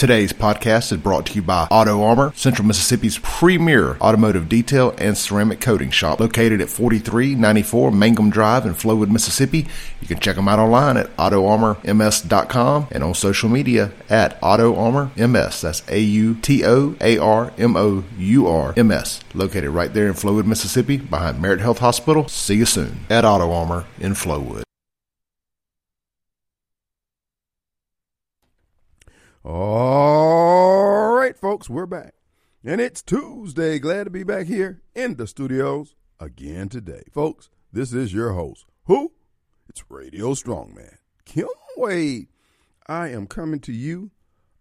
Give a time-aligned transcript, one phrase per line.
[0.00, 5.14] Today's podcast is brought to you by Auto Armour, Central Mississippi's premier automotive detail and
[5.14, 9.66] ceramic coating shop, located at 4394 Mangum Drive in Flowood, Mississippi.
[10.00, 15.60] You can check them out online at autoarmourms.com and on social media at autoarmourms.
[15.60, 19.92] That's A U T O A R M O U R M S, located right
[19.92, 22.26] there in Flowood, Mississippi, behind Merit Health Hospital.
[22.26, 24.62] See you soon at Auto Armour in Flowood.
[29.42, 32.12] All right, folks, we're back.
[32.62, 33.78] And it's Tuesday.
[33.78, 37.04] Glad to be back here in the studios again today.
[37.10, 38.66] Folks, this is your host.
[38.84, 39.12] Who?
[39.66, 41.48] It's Radio Strongman, Kim
[41.78, 42.28] Wade.
[42.86, 44.10] I am coming to you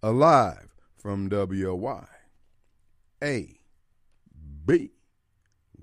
[0.02, 2.08] alive from WY
[3.22, 3.60] A
[4.66, 4.92] B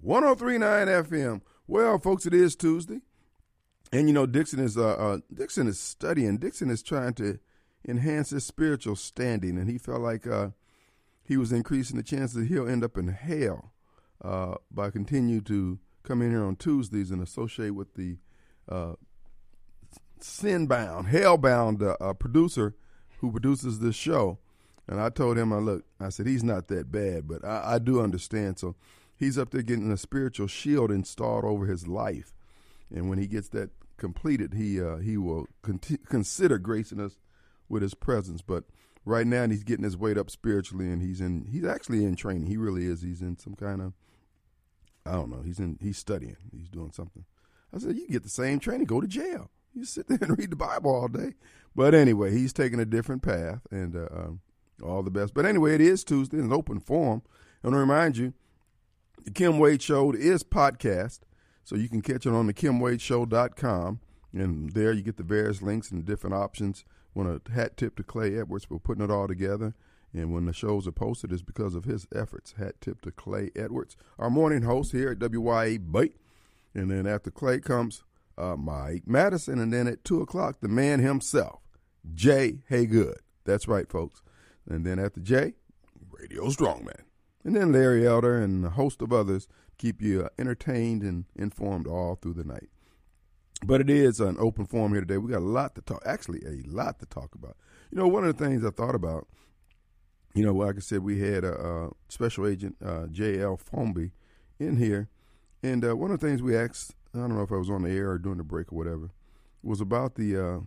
[0.00, 1.42] 1039 FM.
[1.66, 3.02] Well, folks, it is Tuesday.
[3.92, 6.38] And you know, Dixon is uh, uh Dixon is studying.
[6.38, 7.40] Dixon is trying to
[7.86, 10.48] enhance his spiritual standing, and he felt like uh,
[11.22, 13.72] he was increasing the chances that he'll end up in hell
[14.22, 18.18] uh, by continuing to come in here on Tuesdays and associate with the
[18.68, 18.94] uh,
[20.20, 22.74] sin-bound, hell-bound uh, uh, producer
[23.20, 24.38] who produces this show.
[24.88, 27.78] And I told him, I look, I said he's not that bad, but I, I
[27.78, 28.58] do understand.
[28.58, 28.76] So
[29.16, 32.32] he's up there getting a spiritual shield installed over his life,
[32.94, 37.18] and when he gets that completed, he uh, he will con- consider gracing us
[37.68, 38.42] with his presence.
[38.42, 38.64] But
[39.04, 41.46] right now he's getting his weight up spiritually, and he's in.
[41.50, 42.46] He's actually in training.
[42.46, 43.02] He really is.
[43.02, 43.92] He's in some kind of.
[45.04, 45.42] I don't know.
[45.42, 45.78] He's in.
[45.80, 46.36] He's studying.
[46.52, 47.24] He's doing something.
[47.74, 48.86] I said, you get the same training.
[48.86, 49.50] Go to jail.
[49.74, 51.34] You sit there and read the Bible all day.
[51.74, 54.40] But anyway, he's taking a different path, and uh, um,
[54.82, 55.34] all the best.
[55.34, 57.22] But anyway, it is Tuesday, an open forum.
[57.62, 58.32] I want to remind you,
[59.24, 61.20] the Kim Wade Show is podcast,
[61.64, 64.00] so you can catch it on the KimWadeShow.com,
[64.32, 66.84] and there you get the various links and different options
[67.16, 69.74] want a hat tip to Clay Edwards for putting it all together.
[70.12, 72.54] And when the shows are posted, it's because of his efforts.
[72.58, 76.16] Hat tip to Clay Edwards, our morning host here at WYA Bite.
[76.74, 78.04] And then after Clay comes
[78.38, 79.58] uh, Mike Madison.
[79.58, 81.60] And then at 2 o'clock, the man himself,
[82.14, 83.18] Jay Haygood.
[83.44, 84.22] That's right, folks.
[84.68, 85.54] And then after Jay,
[86.10, 87.02] Radio Strongman.
[87.44, 89.46] And then Larry Elder and a host of others
[89.78, 92.68] keep you uh, entertained and informed all through the night.
[93.64, 95.18] But it is an open forum here today.
[95.18, 97.56] We got a lot to talk, actually, a lot to talk about.
[97.90, 99.26] You know, one of the things I thought about,
[100.34, 103.58] you know, like I said, we had a, special agent, uh, J.L.
[103.58, 104.10] Fomby,
[104.58, 105.08] in here.
[105.62, 107.82] And uh, one of the things we asked, I don't know if I was on
[107.82, 109.10] the air or during the break or whatever,
[109.62, 110.36] was about the.
[110.36, 110.60] Uh,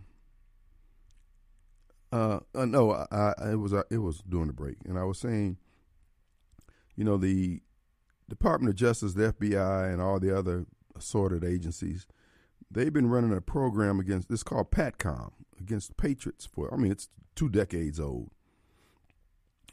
[2.12, 5.04] uh, uh no, I, I, it was uh, it was during the break, and I
[5.04, 5.58] was saying,
[6.96, 7.62] you know, the
[8.28, 12.06] Department of Justice, the FBI, and all the other assorted agencies
[12.70, 17.08] they've been running a program against it's called PATCOM against patriots for I mean it's
[17.34, 18.30] two decades old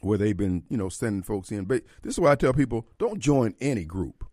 [0.00, 1.64] where they've been you know sending folks in.
[1.64, 4.24] But this is why I tell people don't join any group.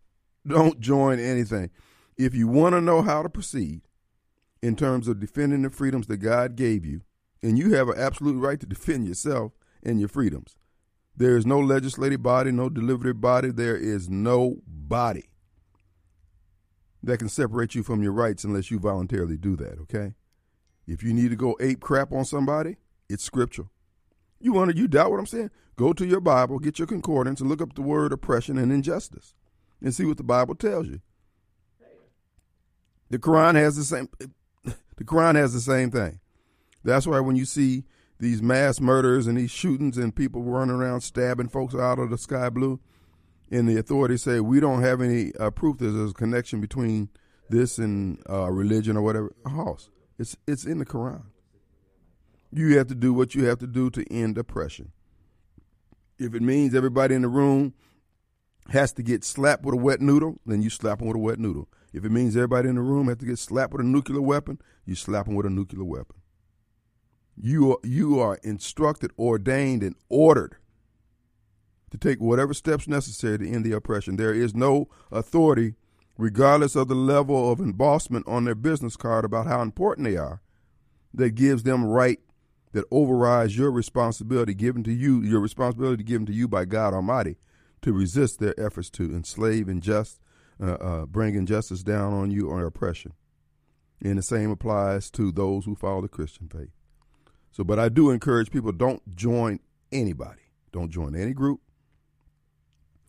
[0.46, 1.70] Don't join anything.
[2.16, 3.82] If you want to know how to proceed
[4.62, 7.02] in terms of defending the freedoms that God gave you
[7.42, 9.52] and you have an absolute right to defend yourself
[9.82, 10.56] and your freedoms
[11.16, 13.50] there is no legislative body no deliberative body.
[13.50, 15.30] There is no body
[17.02, 20.14] that can separate you from your rights unless you voluntarily do that, okay?
[20.86, 22.76] If you need to go ape crap on somebody,
[23.08, 23.70] it's scriptural.
[24.40, 25.50] You want to, you doubt what I'm saying?
[25.76, 29.34] Go to your Bible, get your concordance, and look up the word oppression and injustice
[29.82, 31.00] and see what the Bible tells you.
[33.10, 34.08] The Quran has the same
[34.64, 36.20] the Quran has the same thing.
[36.82, 37.84] That's why when you see
[38.18, 42.18] these mass murders and these shootings and people running around stabbing folks out of the
[42.18, 42.80] sky blue,
[43.50, 47.08] and the authorities say we don't have any uh, proof that there's a connection between
[47.48, 49.32] this and uh, religion or whatever.
[49.46, 51.22] House, it's it's in the Quran.
[52.52, 54.92] You have to do what you have to do to end oppression.
[56.18, 57.74] If it means everybody in the room
[58.70, 61.38] has to get slapped with a wet noodle, then you slap them with a wet
[61.38, 61.68] noodle.
[61.92, 64.60] If it means everybody in the room has to get slapped with a nuclear weapon,
[64.84, 66.16] you slap them with a nuclear weapon.
[67.36, 70.56] You are, you are instructed, ordained, and ordered
[71.98, 74.16] to take whatever steps necessary to end the oppression.
[74.16, 75.74] There is no authority,
[76.18, 80.40] regardless of the level of embossment on their business card about how important they are,
[81.14, 82.20] that gives them right
[82.72, 87.36] that overrides your responsibility given to you, your responsibility given to you by God Almighty
[87.80, 90.20] to resist their efforts to enslave and just
[90.62, 93.12] uh, uh, bring injustice down on you or oppression.
[94.02, 96.72] And the same applies to those who follow the Christian faith.
[97.50, 99.60] So, but I do encourage people don't join
[99.90, 100.42] anybody.
[100.70, 101.62] Don't join any group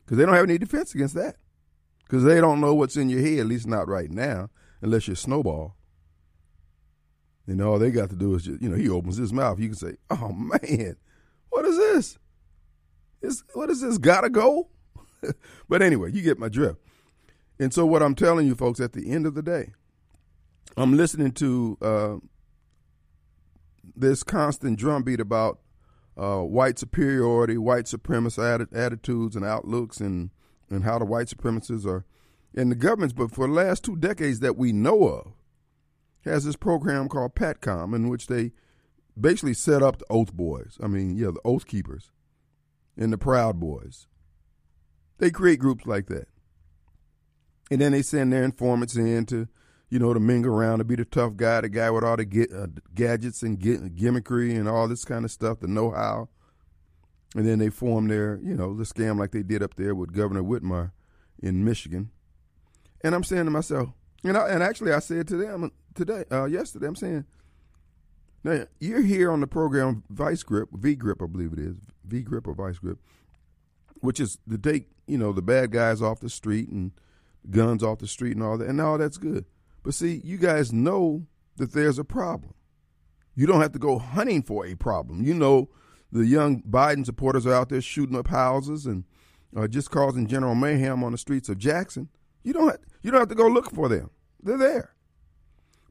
[0.08, 1.36] because they don't have any defense against that.
[2.06, 4.50] Because they don't know what's in your head, at least not right now,
[4.82, 5.76] unless you're snowball.
[7.46, 9.60] And all they got to do is just, you know, he opens his mouth.
[9.60, 10.96] You can say, oh, man,
[11.50, 12.18] What is this?
[13.22, 13.98] Is what is this?
[13.98, 14.70] Gotta go?
[15.70, 16.80] but anyway, you get my drift.
[17.60, 19.74] And so, what I'm telling you folks, at the end of the day,
[20.78, 22.16] I'm listening to uh,
[23.96, 25.60] this constant drumbeat about
[26.18, 30.32] uh, white superiority, white supremacist attitudes and outlooks, and
[30.70, 32.06] and how the white supremacists are
[32.54, 33.14] in the governments.
[33.14, 35.34] But for the last two decades that we know of,
[36.26, 38.52] has this program called PATCOM, in which they
[39.20, 40.78] basically set up the Oath Boys.
[40.82, 42.12] I mean, yeah, the Oath Keepers
[42.98, 44.08] and the Proud Boys.
[45.20, 46.28] They create groups like that.
[47.72, 49.48] And then they send their informants in to,
[49.90, 52.48] you know, to mingle around, to be the tough guy, the guy with all the
[52.54, 56.30] uh, gadgets and gimmickry and all this kind of stuff, the know how.
[57.36, 60.14] And then they form their, you know, the scam like they did up there with
[60.14, 60.92] Governor Whitmer
[61.42, 62.10] in Michigan.
[63.02, 63.90] And I'm saying to myself,
[64.24, 67.26] and, I, and actually I said to them today, uh, yesterday, I'm saying,
[68.44, 71.76] now you're here on the program Vice Grip, V Grip, I believe it is,
[72.06, 72.98] V Grip or Vice Grip,
[74.00, 76.92] which is to take, you know, the bad guys off the street and
[77.50, 79.46] guns off the street and all that, and all that's good.
[79.88, 82.54] But see, you guys know that there's a problem.
[83.36, 85.24] You don't have to go hunting for a problem.
[85.24, 85.70] You know,
[86.12, 89.06] the young Biden supporters are out there shooting up houses and
[89.56, 92.10] uh, just causing general mayhem on the streets of Jackson.
[92.44, 94.10] You don't have, you don't have to go look for them.
[94.44, 94.94] They're there.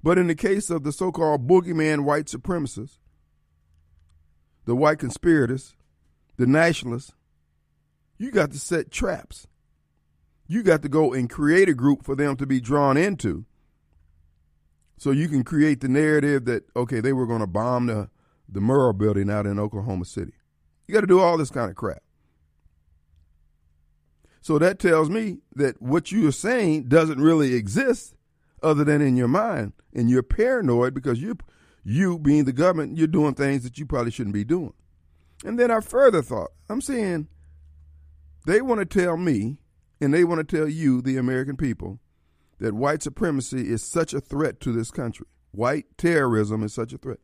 [0.03, 2.99] But in the case of the so-called boogeyman white supremacists,
[4.67, 5.75] the white conspirators,
[6.37, 7.15] the nationalists,
[8.19, 9.47] you got to set traps.
[10.47, 13.47] You got to go and create a group for them to be drawn into.
[14.99, 18.09] So you can create the narrative that, okay, they were going to bomb the,
[18.49, 20.33] the Murrah building out in Oklahoma City.
[20.87, 22.03] You got to do all this kind of crap.
[24.41, 28.15] So that tells me that what you are saying doesn't really exist
[28.63, 29.73] other than in your mind.
[29.93, 31.37] And you're paranoid because you
[31.83, 34.73] you being the government, you're doing things that you probably shouldn't be doing.
[35.45, 37.29] And then I further thought, I'm saying
[38.47, 39.59] they want to tell me
[40.01, 42.01] and they want to tell you, the American people,
[42.59, 45.27] that white supremacy is such a threat to this country.
[45.53, 47.19] White terrorism is such a threat.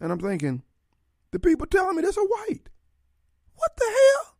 [0.00, 0.62] And I'm thinking,
[1.30, 2.68] the people telling me this are white.
[3.54, 4.36] What the hell?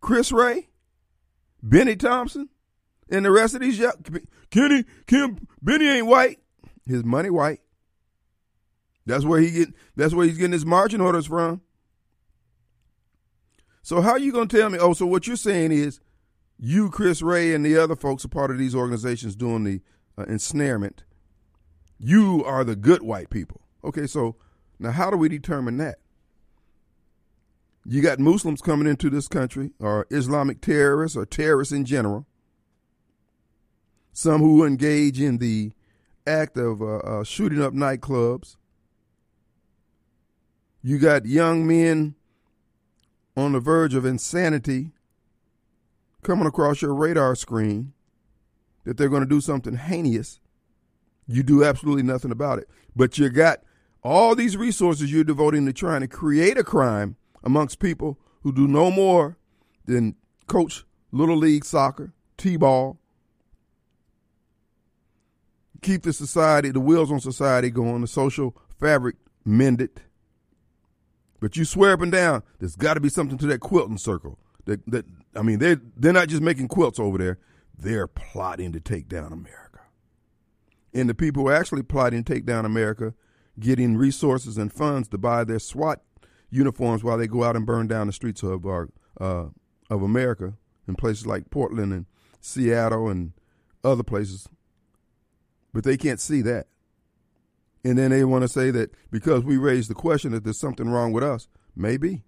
[0.00, 0.68] Chris Wray,
[1.62, 2.48] Bennie Thompson,
[3.10, 3.92] and the rest of these young
[4.50, 6.38] Kenny Kim Bennie ain't white.
[6.86, 7.60] His money white.
[9.06, 9.68] That's where he get.
[9.96, 11.60] That's where he's getting his marching orders from.
[13.82, 14.78] So how you gonna tell me?
[14.78, 16.00] Oh, so what you're saying is
[16.64, 19.80] you, Chris Wray, and the other folks are part of these organizations doing the
[20.16, 21.02] uh, ensnarement.
[21.98, 23.62] You are the good white people.
[23.82, 24.36] Okay, so
[24.78, 25.98] now how do we determine that?
[27.84, 32.26] You got Muslims coming into this country, or Islamic terrorists, or terrorists in general.
[34.12, 35.72] Some who engage in the
[36.28, 38.56] act of uh, uh, shooting up nightclubs.
[40.80, 42.14] You got young men
[43.36, 44.92] on the verge of insanity
[46.22, 47.92] coming across your radar screen
[48.84, 50.40] that they're going to do something heinous,
[51.26, 52.68] you do absolutely nothing about it.
[52.94, 53.60] But you got
[54.02, 58.66] all these resources you're devoting to trying to create a crime amongst people who do
[58.66, 59.38] no more
[59.86, 60.16] than
[60.46, 62.98] coach little league soccer, t-ball,
[65.82, 70.02] keep the society, the wheels on society going, the social fabric mended.
[71.40, 74.38] But you swear up and down, there's got to be something to that quilting circle.
[74.64, 77.38] That, that I mean, they're they're not just making quilts over there;
[77.76, 79.80] they're plotting to take down America.
[80.94, 83.14] And the people who are actually plotting to take down America,
[83.58, 86.02] getting resources and funds to buy their SWAT
[86.50, 89.46] uniforms while they go out and burn down the streets of our uh,
[89.90, 90.54] of America
[90.86, 92.06] in places like Portland and
[92.40, 93.32] Seattle and
[93.82, 94.48] other places.
[95.72, 96.66] But they can't see that.
[97.84, 100.88] And then they want to say that because we raised the question that there's something
[100.88, 101.48] wrong with us.
[101.74, 102.22] Maybe.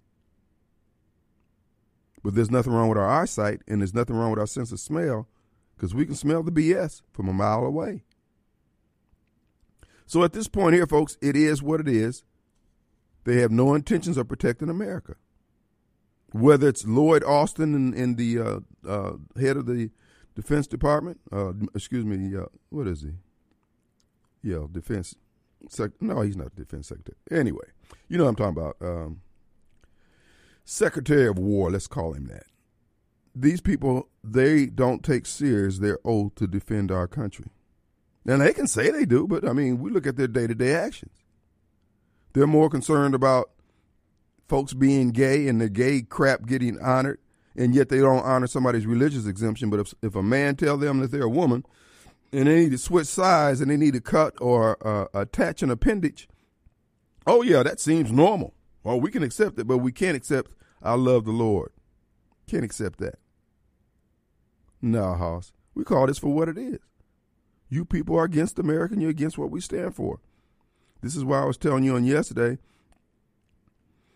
[2.25, 4.79] But there's nothing wrong with our eyesight and there's nothing wrong with our sense of
[4.79, 5.27] smell
[5.75, 8.03] because we can smell the BS from a mile away.
[10.07, 12.23] So at this point here, folks, it is what it is.
[13.25, 15.17] They have no intentions of protecting America.
[16.31, 19.91] Whether it's Lloyd Austin and, and the uh, uh, head of the
[20.33, 23.11] Defense Department, uh, excuse me, uh, what is he?
[24.41, 25.13] Yeah, Defense.
[25.69, 27.17] Sec- no, he's not Defense Secretary.
[27.29, 27.67] Anyway,
[28.07, 28.77] you know what I'm talking about.
[28.81, 29.21] Um,
[30.67, 32.47] Secretary of War, let's call him that.
[33.35, 37.51] These people, they don't take serious their oath to defend our country.
[38.25, 40.55] And they can say they do, but I mean, we look at their day to
[40.55, 41.13] day actions.
[42.33, 43.51] They're more concerned about
[44.47, 47.19] folks being gay and the gay crap getting honored,
[47.55, 49.69] and yet they don't honor somebody's religious exemption.
[49.69, 51.63] But if, if a man tell them that they're a woman
[52.33, 55.69] and they need to switch sides and they need to cut or uh, attach an
[55.69, 56.27] appendage,
[57.27, 58.54] oh, yeah, that seems normal.
[58.85, 60.51] Well, we can accept it, but we can't accept
[60.81, 61.71] I love the Lord.
[62.47, 63.15] Can't accept that.
[64.79, 65.51] No, Hoss.
[65.73, 66.77] We call this for what it is.
[67.67, 70.19] You people are against America and you're against what we stand for.
[71.01, 72.59] This is why I was telling you on yesterday.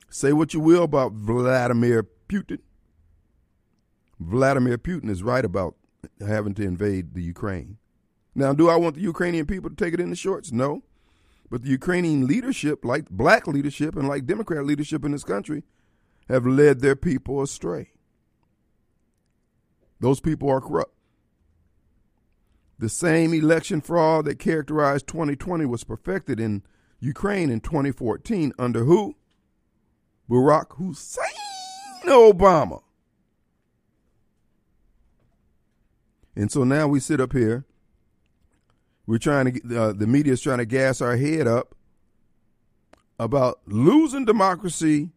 [0.07, 2.59] Say what you will about Vladimir Putin.
[4.19, 5.75] Vladimir Putin is right about
[6.25, 7.77] having to invade the Ukraine.
[8.35, 10.51] Now, do I want the Ukrainian people to take it in the shorts?
[10.51, 10.83] No.
[11.49, 15.63] But the Ukrainian leadership, like black leadership and like Democrat leadership in this country,
[16.27, 17.91] have led their people astray.
[19.99, 20.93] Those people are corrupt.
[22.77, 26.63] The same election fraud that characterized 2020 was perfected in
[26.99, 29.15] Ukraine in 2014 under who?
[30.29, 31.25] Barack Hussein
[32.05, 32.81] Obama.
[36.35, 37.65] And so now we sit up here.
[39.09, 41.73] We're trying to uh, the media is trying to gas our head up
[43.19, 45.09] about losing democracy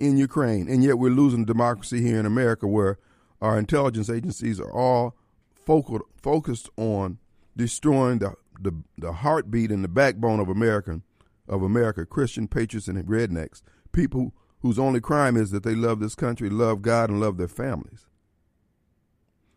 [0.00, 2.98] in Ukraine, and yet we're losing democracy here in America, where
[3.40, 5.14] our intelligence agencies are all
[5.54, 7.18] focal, focused on
[7.56, 11.04] destroying the, the the heartbeat and the backbone of American
[11.48, 16.16] of America, Christian patriots and rednecks, people whose only crime is that they love this
[16.16, 18.04] country, love God, and love their families.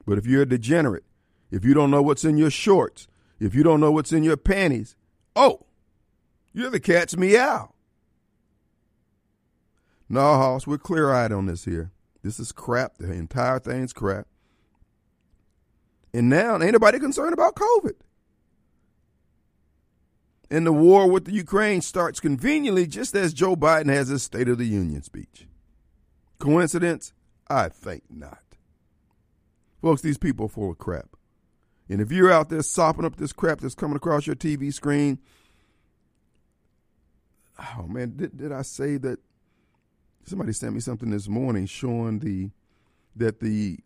[0.05, 1.05] But if you're a degenerate,
[1.50, 3.07] if you don't know what's in your shorts,
[3.41, 4.95] if you don't know what's in your panties,
[5.36, 5.65] oh,
[6.53, 7.74] you're the cat's meow.
[10.07, 11.91] No, Hoss, we're clear eyed on this here.
[12.21, 12.98] This is crap.
[12.98, 14.27] The entire thing's crap.
[16.13, 17.95] And now ain't nobody concerned about COVID.
[20.51, 24.50] And the war with the Ukraine starts conveniently just as Joe Biden has his State
[24.50, 25.48] of the Union speech.
[26.38, 27.13] Coincidence?
[27.50, 28.43] I think not.
[29.81, 31.15] Folks, these people are full of crap.
[31.91, 35.19] And if you're out there sopping up this crap that's coming across your TV screen,
[37.60, 39.19] oh man, did, did I say that
[40.24, 42.51] somebody sent me something this morning showing the
[43.17, 43.79] that the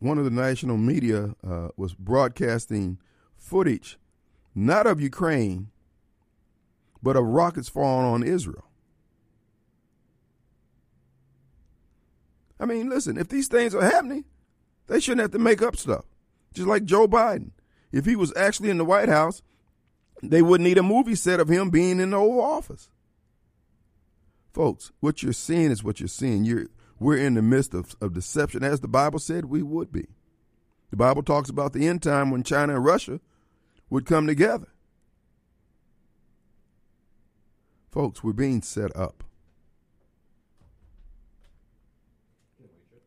[0.00, 2.98] one of the national media uh, was broadcasting
[3.36, 4.00] footage
[4.52, 5.68] not of Ukraine
[7.00, 8.64] but of rockets falling on Israel.
[12.58, 14.24] I mean, listen, if these things are happening,
[14.88, 16.04] they shouldn't have to make up stuff.
[16.52, 17.50] Just like Joe Biden.
[17.92, 19.42] If he was actually in the White House,
[20.22, 22.90] they wouldn't need a movie set of him being in the Oval Office.
[24.52, 26.44] Folks, what you're seeing is what you're seeing.
[26.44, 26.66] You're,
[26.98, 30.06] we're in the midst of, of deception, as the Bible said we would be.
[30.90, 33.20] The Bible talks about the end time when China and Russia
[33.90, 34.68] would come together.
[37.90, 39.24] Folks, we're being set up.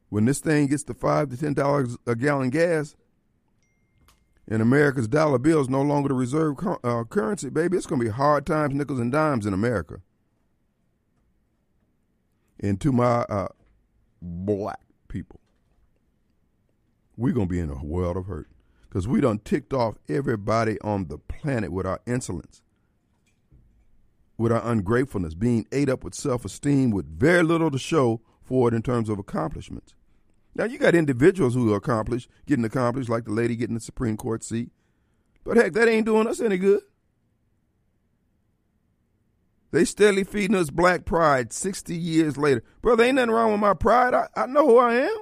[0.09, 2.95] When this thing gets to five to ten dollars a gallon gas,
[4.51, 8.05] and America's dollar bill is no longer the reserve uh, currency, baby, it's going to
[8.05, 10.01] be hard times, nickels and dimes in America.
[12.59, 13.47] And to my uh,
[14.21, 15.39] black people,
[17.15, 18.49] we're going to be in a world of hurt.
[18.89, 22.61] Because we done ticked off everybody on the planet with our insolence,
[24.37, 28.67] with our ungratefulness, being ate up with self esteem, with very little to show for
[28.67, 29.95] it in terms of accomplishments.
[30.53, 34.17] Now, you got individuals who are accomplished, getting accomplished, like the lady getting the Supreme
[34.17, 34.69] Court seat.
[35.43, 36.81] But heck, that ain't doing us any good.
[39.71, 42.63] They steadily feeding us black pride 60 years later.
[42.81, 44.13] Brother, ain't nothing wrong with my pride.
[44.13, 45.17] I, I know who I am.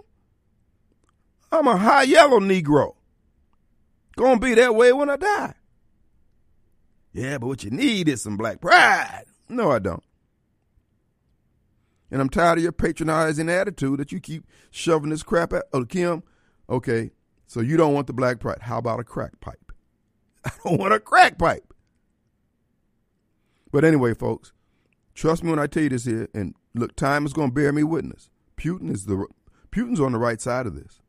[1.52, 2.96] I'm a high yellow Negro.
[4.16, 5.54] Gonna be that way when I die.
[7.14, 9.26] Yeah, but what you need is some black pride.
[9.48, 10.04] No, I don't.
[12.12, 15.66] And I'm tired of your patronizing attitude that you keep shoving this crap at.
[15.74, 16.24] Oh, Kim,
[16.70, 17.12] okay,
[17.46, 18.60] so you don't want the black pride.
[18.62, 19.72] How about a crack pipe?
[20.46, 21.74] I don't want a crack pipe.
[23.72, 24.52] But anyway, folks,
[25.14, 26.28] trust me when I tell you this here.
[26.34, 28.30] And look, time is going to bear me witness.
[28.58, 29.28] Putin is the
[29.72, 31.02] Putin's on the right side of this.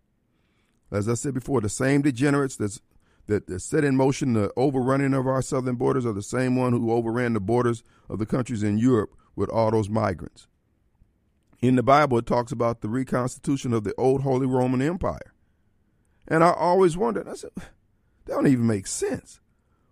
[0.93, 2.81] As I said before, the same degenerates that's
[3.27, 6.73] that, that set in motion the overrunning of our southern borders are the same one
[6.73, 10.49] who overran the borders of the countries in Europe with all those migrants.
[11.63, 15.35] In the Bible, it talks about the reconstitution of the old Holy Roman Empire.
[16.27, 17.67] And I always wondered, I said, that
[18.27, 19.41] don't even make sense.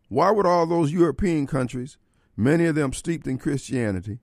[0.08, 1.98] Why would all those European countries
[2.38, 4.20] many of them steeped in Christianity,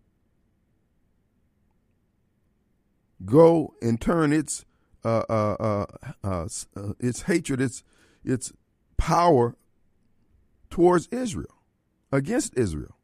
[3.24, 4.66] go and turn its
[5.04, 5.86] uh, uh, uh,
[6.24, 7.84] uh, uh its hatred, its
[8.24, 8.52] its
[8.98, 9.56] power
[10.72, 11.62] towards Israel,
[12.12, 12.98] against Israel.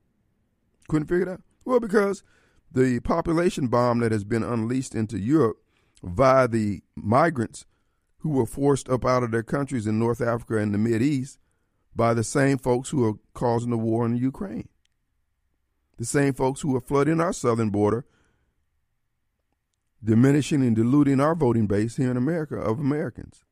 [0.87, 1.41] Couldn't figure it out.
[1.63, 2.23] Well, because
[2.71, 5.57] the population bomb that has been unleashed into Europe
[6.03, 7.65] via the migrants
[8.19, 11.39] who were forced up out of their countries in North Africa and the Mid East
[11.95, 14.69] by the same folks who are causing the war in Ukraine
[16.01, 18.05] the same folks who are flooding our southern border
[20.03, 23.43] diminishing and diluting our voting base here in America of Americans.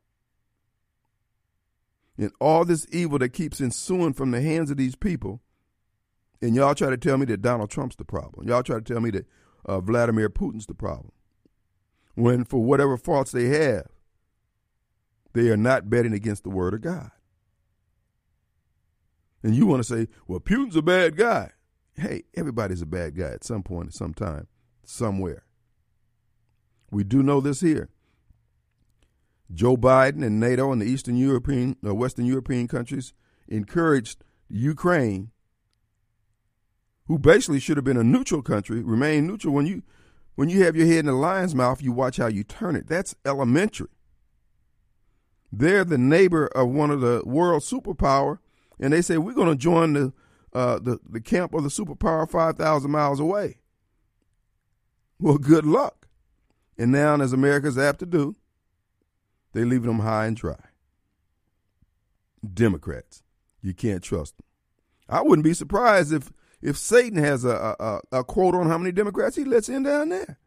[2.17, 5.41] And all this evil that keeps ensuing from the hands of these people,
[6.41, 8.47] and y'all try to tell me that Donald Trump's the problem.
[8.47, 9.25] Y'all try to tell me that
[9.65, 11.11] uh, Vladimir Putin's the problem.
[12.15, 13.87] When, for whatever faults they have,
[15.33, 17.11] they are not betting against the word of God.
[19.43, 21.51] And you want to say, well, Putin's a bad guy.
[21.95, 24.47] Hey, everybody's a bad guy at some point, at some time,
[24.83, 25.43] somewhere.
[26.91, 27.89] We do know this here.
[29.53, 33.13] Joe Biden and NATO and the Eastern European, uh, Western European countries
[33.47, 35.31] encouraged Ukraine,
[37.09, 39.53] who basically should have been a neutral country, remain neutral.
[39.53, 39.81] When you
[40.35, 42.87] when you have your head in the lion's mouth, you watch how you turn it.
[42.87, 43.89] That's elementary.
[45.51, 48.37] They're the neighbor of one of the world superpower,
[48.79, 50.13] and they say we're going to join the,
[50.53, 53.57] uh, the the camp of the superpower five thousand miles away.
[55.19, 56.07] Well, good luck.
[56.77, 58.35] And now, as America's apt to do,
[59.53, 60.63] they leave them high and dry.
[62.53, 63.23] Democrats,
[63.63, 64.45] you can't trust them.
[65.09, 68.91] I wouldn't be surprised if if Satan has a, a, a quote on how many
[68.91, 70.37] Democrats he lets in down there.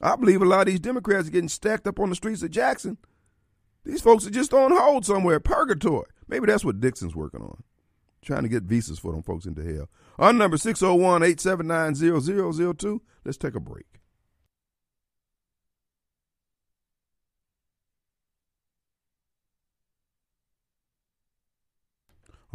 [0.00, 2.50] I believe a lot of these Democrats are getting stacked up on the streets of
[2.50, 2.98] Jackson
[3.84, 6.06] these folks are just on hold somewhere, purgatory.
[6.26, 7.62] Maybe that's what Dixon's working on,
[8.22, 9.88] trying to get visas for them folks into hell.
[10.18, 13.02] Our number 601 879 0002.
[13.24, 13.86] Let's take a break.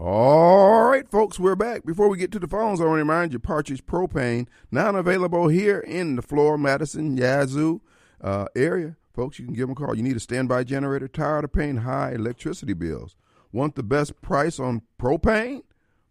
[0.01, 1.85] All right, folks, we're back.
[1.85, 5.49] Before we get to the phones, I want to remind you Partridge Propane now available
[5.49, 7.81] here in the Flora, Madison, Yazoo
[8.21, 8.95] uh, area.
[9.13, 9.97] Folks, you can give them a call.
[9.97, 13.17] You need a standby generator, tired of paying high electricity bills.
[13.51, 15.63] Want the best price on propane?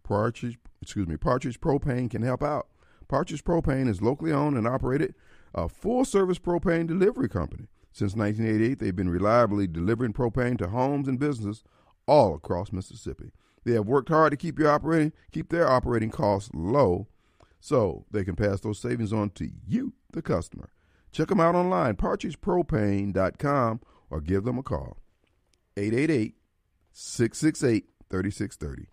[0.03, 2.69] Partridge, excuse me, Partridge Propane can help out.
[3.09, 5.15] Partridge Propane is locally owned and operated
[5.55, 7.69] a full service propane delivery company.
[7.93, 11.65] Since 1988, they've been reliably delivering propane to homes and businesses
[12.07, 13.33] all across Mississippi.
[13.69, 17.07] They have worked hard to keep your operating keep their operating costs low
[17.61, 20.71] so they can pass those savings on to you, the customer.
[21.13, 24.97] Check them out online, partridgepropane.com, or give them a call.
[25.77, 26.37] 888
[26.93, 28.89] 668 3630.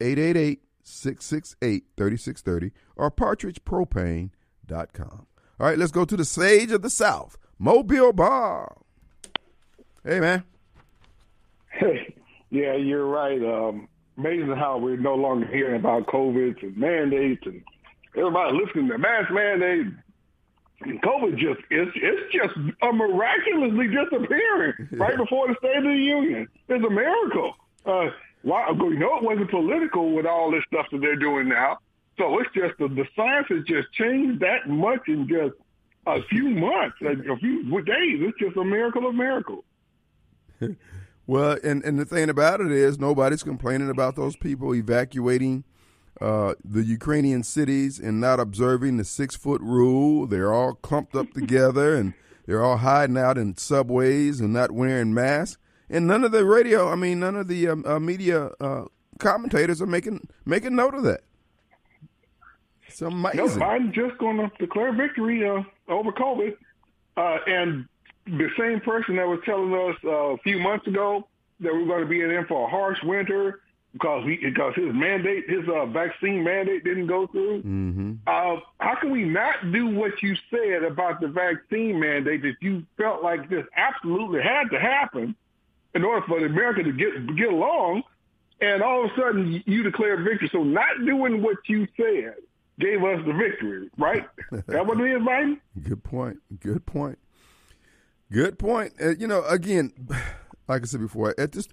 [0.00, 5.26] 888 668 3630 or partridgepropane.com.
[5.60, 8.82] All right, let's go to the Sage of the South, Mobile Bob.
[10.04, 10.42] Hey, man.
[11.70, 12.16] Hey,
[12.50, 13.40] yeah, you're right.
[13.42, 17.62] Um, amazing how we're no longer hearing about COVID and mandates and
[18.16, 19.90] everybody listening to mask mandates
[20.84, 26.48] COVID just it's it's just uh, miraculously disappearing right before the State of the Union.
[26.68, 27.54] It's a miracle.
[27.84, 28.10] Uh,
[28.42, 28.68] why?
[28.70, 31.78] You know, it wasn't political with all this stuff that they're doing now.
[32.16, 35.54] So it's just the, the science has just changed that much in just
[36.06, 38.20] a few months, a few days.
[38.22, 39.64] It's just a miracle of miracles.
[41.28, 45.62] well, and and the thing about it is, nobody's complaining about those people evacuating
[46.22, 50.26] uh, the Ukrainian cities and not observing the six foot rule.
[50.26, 52.14] They're all clumped up together and
[52.46, 55.58] they're all hiding out in subways and not wearing masks.
[55.90, 58.84] And none of the radio, I mean, none of the um, uh, media uh,
[59.18, 61.20] commentators are making making note of that.
[62.86, 63.36] It's amazing.
[63.36, 65.62] No, Biden's just going to declare victory uh,
[65.92, 66.56] over COVID.
[67.18, 67.86] Uh, and
[68.36, 71.26] the same person that was telling us uh, a few months ago
[71.60, 73.60] that we we're going to be in for a harsh winter
[73.92, 77.62] because he because his mandate, his uh, vaccine mandate didn't go through.
[77.62, 78.12] Mm-hmm.
[78.26, 82.84] Uh, how can we not do what you said about the vaccine mandate that you
[82.96, 85.34] felt like this absolutely had to happen
[85.94, 88.02] in order for America to get get along,
[88.60, 90.50] and all of a sudden you declared victory?
[90.52, 92.34] So not doing what you said
[92.78, 94.28] gave us the victory, right?
[94.66, 95.58] that what it is, Biden?
[95.82, 96.38] Good point.
[96.60, 97.18] Good point.
[98.30, 98.92] Good point.
[99.00, 99.92] Uh, you know, again,
[100.68, 101.72] like I said before, it just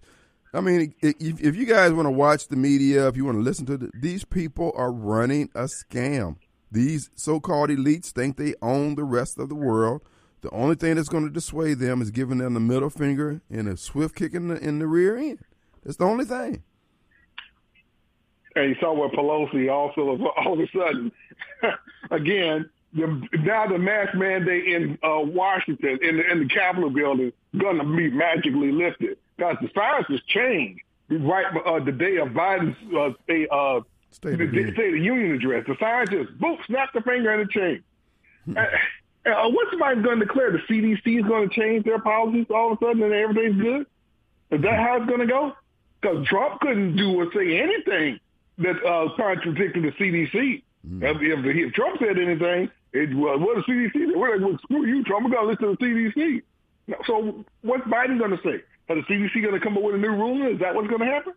[0.56, 3.42] I mean, if, if you guys want to watch the media, if you want to
[3.42, 6.38] listen to the, these people are running a scam.
[6.72, 10.02] These so-called elites think they own the rest of the world.
[10.42, 13.68] The only thing that's going to dissuade them is giving them the middle finger and
[13.68, 15.40] a swift kick in the in the rear end.
[15.84, 16.64] That's the only thing.
[18.56, 21.12] And you saw what Pelosi also all of a sudden,
[22.12, 27.32] again, the, now the mask mandate in uh, Washington in the, in the Capitol building
[27.58, 32.30] going to be magically lifted because the science has changed right uh, the day of
[32.30, 33.82] Biden's uh, state, uh,
[34.12, 35.66] state, of the, state of Union address.
[35.68, 37.84] The science just boom, snap the finger and it changed.
[38.46, 38.58] Hmm.
[38.58, 42.46] Uh, uh, what's somebody going to declare the CDC is going to change their policies
[42.50, 43.88] all of a sudden and everything's good?
[44.52, 45.54] Is that how it's going to go?
[46.00, 48.20] Because Trump couldn't do or say anything
[48.60, 50.64] that uh, contradicted the CDC.
[50.88, 51.04] Mm.
[51.04, 54.16] If, if, if Trump said anything, It, well, what the CDC?
[54.16, 55.30] We're like, well, screw you, Trump.
[55.30, 56.42] We're to listen to the CDC.
[57.06, 58.64] So what's Biden going to say?
[58.90, 60.54] Are the CDC going to come up with a new rule?
[60.54, 61.34] Is that what's going to happen?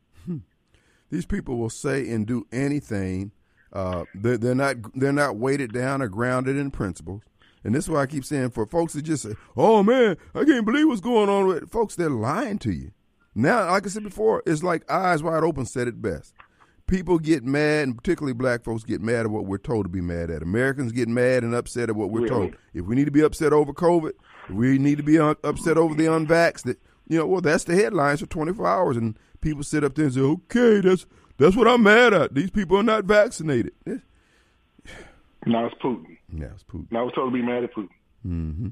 [1.11, 3.33] These people will say and do anything.
[3.73, 7.23] Uh, they're, they're not they're not weighted down or grounded in principles.
[7.65, 10.45] And this is why I keep saying for folks to just say, "Oh man, I
[10.45, 12.93] can't believe what's going on with folks." They're lying to you.
[13.35, 16.35] Now, like I said before, it's like eyes wide open said it best.
[16.89, 20.01] People get mad, and particularly black folks get mad at what we're told to be
[20.01, 20.43] mad at.
[20.43, 22.29] Americans get mad and upset at what we're Really?
[22.31, 22.57] told.
[22.75, 24.13] If we need to be upset over COVID,
[24.49, 26.75] if we need to be upset over the unvaxxed.
[27.11, 30.15] You know, well, that's the headlines for 24 hours, and people sit up there and
[30.15, 32.35] say, "Okay, that's that's what I'm mad at.
[32.35, 33.73] These people are not vaccinated."
[35.47, 36.17] Now it's Putin.
[36.31, 36.87] Now it's Putin.
[36.91, 37.89] Now we're told to be mad at Putin.
[38.27, 38.69] Mm-hmm.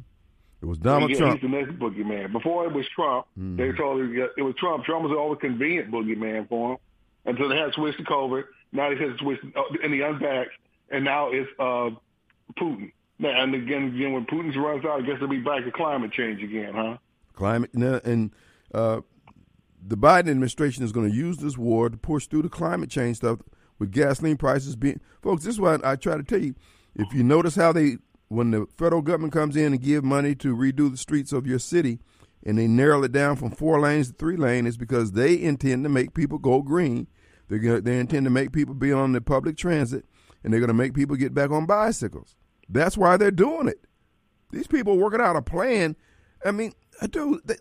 [0.62, 1.40] It was Donald Yeah, Trump.
[1.40, 2.32] He's the next boogeyman.
[2.32, 4.84] Before it was Trump, they told him it was Trump.
[4.84, 6.78] Trump was always a convenient boogeyman for him
[7.26, 8.44] until they had to switch to COVID.
[8.72, 10.46] Now they had to switch to, uh, in the unvaxxed,
[10.90, 11.90] and now it's uh,
[12.58, 12.92] Putin.
[13.18, 16.12] Now, and again, again, when Putin runs out, I guess they'll be back to climate
[16.12, 16.96] change again, huh?
[17.36, 18.32] climate and
[18.74, 19.00] uh,
[19.86, 23.18] the Biden administration is going to use this war to push through the climate change
[23.18, 23.38] stuff
[23.78, 26.54] with gasoline prices being folks this is why I try to tell you
[26.96, 30.56] if you notice how they when the federal government comes in and give money to
[30.56, 32.00] redo the streets of your city
[32.44, 35.84] and they narrow it down from four lanes to three lanes is because they intend
[35.84, 37.06] to make people go green
[37.48, 40.04] they're gonna, they intend to make people be on the public transit
[40.44, 42.36] and they're going to make people get back on bicycles
[42.68, 43.84] that's why they're doing it
[44.52, 45.96] these people working out a plan
[46.44, 46.72] I mean,
[47.10, 47.60] dude, th-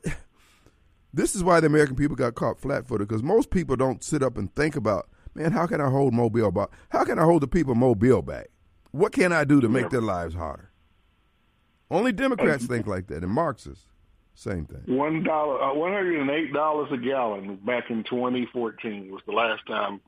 [1.14, 4.38] this is why the American people got caught flat-footed because most people don't sit up
[4.38, 6.70] and think about, man, how can I hold Mobile back?
[6.90, 8.48] How can I hold the people Mobile back?
[8.92, 10.72] What can I do to make their lives harder?
[11.90, 13.86] Only Democrats think like that, and Marxists,
[14.36, 14.96] same thing.
[14.98, 19.32] One dollar, uh, one hundred and eight dollars a gallon back in 2014 was the
[19.34, 20.02] last time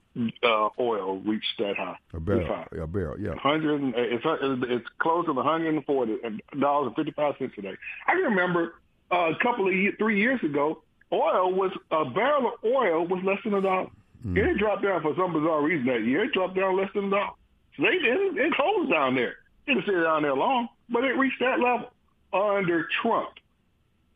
[0.43, 1.97] uh, oil reached that high.
[2.13, 2.67] A barrel, Refined.
[2.81, 3.35] a barrel, yeah.
[3.35, 6.17] hundred it's it's close to one hundred and forty
[6.59, 7.75] dollars and fifty five cents a day.
[8.07, 8.75] I can remember
[9.11, 13.23] uh, a couple of years, three years ago, oil was a barrel of oil was
[13.23, 13.87] less than a dollar.
[14.25, 16.25] It dropped down for some bizarre reason that year.
[16.25, 17.31] It dropped down less than a dollar.
[17.77, 19.35] So they didn't it closed down there.
[19.65, 21.91] It didn't stay down there long, but it reached that level
[22.33, 23.29] under Trump,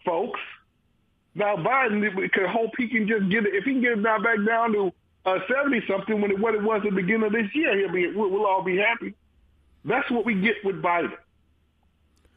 [0.05, 0.39] folks.
[1.35, 2.01] Now Biden
[2.33, 3.53] could hope he can just get it.
[3.55, 4.91] If he can get it down back down to
[5.25, 7.91] uh, seventy something when it, what it was at the beginning of this year, he'll
[7.91, 9.13] be we'll, we'll all be happy.
[9.85, 11.13] That's what we get with Biden.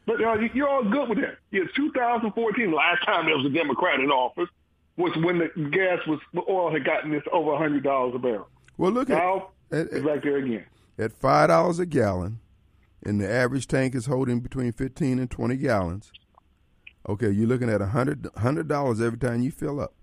[0.05, 1.37] But uh, you- you're all good with that.
[1.51, 4.49] Yeah, 2014, last time there was a Democrat in office,
[4.97, 8.47] was when the gas was the oil had gotten this over hundred dollars a barrel.
[8.77, 10.65] Well, look at, Now at, it's back there again.
[10.97, 12.39] at five dollars a gallon,
[13.03, 16.11] and the average tank is holding between fifteen and twenty gallons.
[17.07, 19.93] Okay, you're looking at a hundred hundred dollars every time you fill up,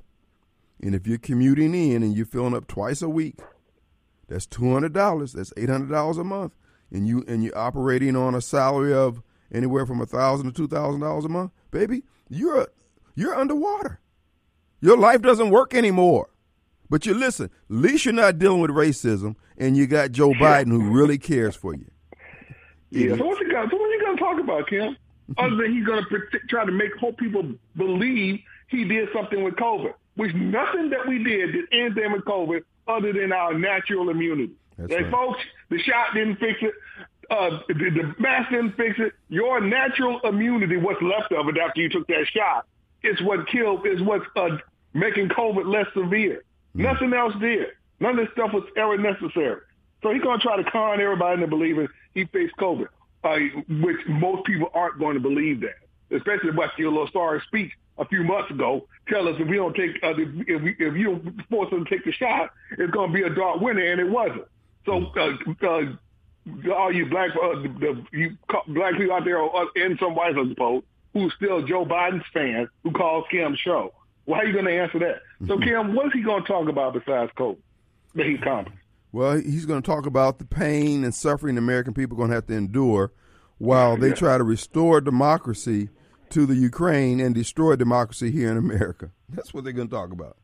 [0.81, 3.38] and if you're commuting in and you're filling up twice a week,
[4.29, 5.33] that's two hundred dollars.
[5.33, 6.55] That's eight hundred dollars a month,
[6.93, 9.21] and you and you're operating on a salary of
[9.53, 12.05] anywhere from a thousand to two thousand dollars a month, baby.
[12.29, 12.69] You're
[13.15, 14.01] you're underwater.
[14.81, 16.29] Your life doesn't work anymore.
[16.88, 20.69] But you listen, at least you're not dealing with racism, and you got Joe Biden
[20.69, 21.91] who really cares for you.
[22.91, 23.17] Yeah.
[23.17, 23.69] So what's he gonna?
[23.71, 24.97] So what you gonna talk about, Kim?
[25.38, 29.55] Other than he's gonna predict, try to make whole people believe he did something with
[29.55, 34.53] COVID, which nothing that we did did anything with COVID other than our natural immunity.
[34.79, 35.12] That's hey, right.
[35.12, 35.40] folks,
[35.71, 36.75] the shot didn't fix it.
[37.31, 39.12] Uh, the, the mask didn't fix it.
[39.29, 42.66] Your natural immunity, what's left of it after you took that shot,
[43.03, 43.87] is what killed.
[43.87, 44.59] Is what's uh,
[44.92, 46.42] making COVID less severe.
[46.75, 47.68] Nothing else did.
[48.01, 49.61] None of this stuff was ever necessary.
[50.03, 52.88] So he's going to try to con everybody into believing he faced COVID,
[53.25, 53.37] uh,
[53.69, 55.77] which most people aren't going to believe that.
[56.15, 59.75] Especially what your little sorry speech a few months ago tell us if we don't
[59.75, 63.13] take uh, if, we, if you don't force them to take the shot, it's going
[63.13, 64.45] to be a dark winter, and it wasn't.
[64.85, 67.69] So uh, uh, all you black uh, the,
[68.13, 68.37] the, you
[68.69, 70.83] black people out there, uh, and some whites, I suppose,
[71.13, 73.95] who's still Joe Biden's fans, who calls Kim show.
[74.27, 75.23] Well, how are you going to answer that?
[75.49, 77.59] So, Kim, what is he going to talk about besides COVID
[78.15, 78.79] that he accomplished?
[79.12, 82.31] Well, he's going to talk about the pain and suffering the American people are going
[82.31, 83.12] to have to endure
[83.59, 84.14] while they Yeah.
[84.14, 85.90] try to restore democracy
[86.31, 89.11] to the Ukraine and destroy democracy here in America.
[89.29, 90.38] That's what they're going to talk about.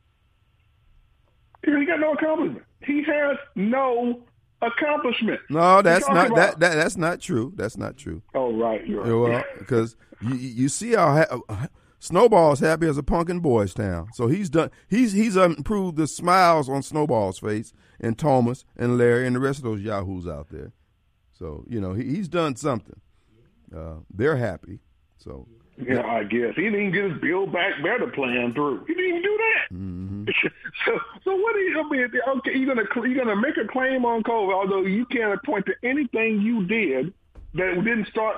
[1.65, 2.65] He got no accomplishment.
[2.85, 4.21] He has no
[4.63, 5.41] accomplishment.
[5.51, 6.75] No, that's not that, that.
[6.77, 7.53] That's not true.
[7.57, 8.23] That's not true.
[8.35, 8.87] Oh, right.
[8.87, 9.33] You're right.
[9.33, 11.43] Well, because uh, you you see how
[12.01, 14.09] Snowball's happy as a punk in Boys Town.
[14.15, 14.71] So he's done.
[14.89, 19.59] He's he's improved the smiles on Snowball's face and Thomas and Larry and the rest
[19.59, 20.73] of those yahoos out there.
[21.33, 23.01] So you know he, he's done something.
[23.75, 24.81] Uh, they're happy.
[25.19, 28.85] So Yeah, I guess he didn't get his Build Back Better plan through.
[28.87, 29.75] He didn't even do that.
[29.75, 30.25] Mm-hmm.
[30.87, 31.81] so, so what are you?
[31.81, 35.43] I mean, okay, you're gonna you're gonna make a claim on COVID, although you can't
[35.45, 37.13] point to anything you did
[37.55, 38.37] that didn't start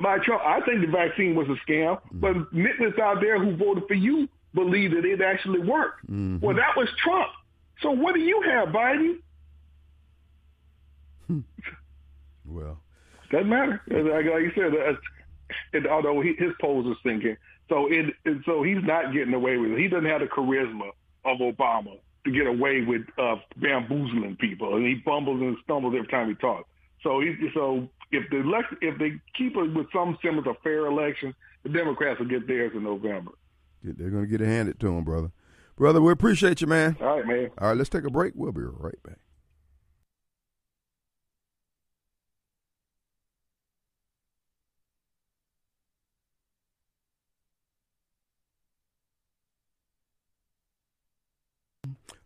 [0.00, 0.42] by Trump.
[0.44, 2.20] I think the vaccine was a scam, mm-hmm.
[2.20, 6.04] but nitwits out there who voted for you believe that it actually worked.
[6.04, 6.44] Mm-hmm.
[6.44, 7.28] Well, that was Trump.
[7.80, 9.18] So what do you have, Biden?
[12.46, 12.78] well,
[13.30, 13.80] doesn't matter.
[13.88, 14.92] Like, like you said, uh,
[15.72, 17.36] it, although he, his polls are sinking,
[17.68, 19.78] so it, it, so he's not getting away with it.
[19.78, 20.90] He doesn't have the charisma
[21.24, 26.08] of Obama to get away with uh, bamboozling people, and he bumbles and stumbles every
[26.08, 26.68] time he talks.
[27.02, 30.86] So he, so if the election, if they keep it with some semblance of fair
[30.86, 33.32] election, the Democrats will get theirs in November.
[33.82, 35.32] They're going to get it handed to them, brother.
[35.76, 36.96] Brother, we appreciate you, man.
[37.00, 37.50] All right, man.
[37.58, 38.34] All right, let's take a break.
[38.36, 39.18] We'll be right back.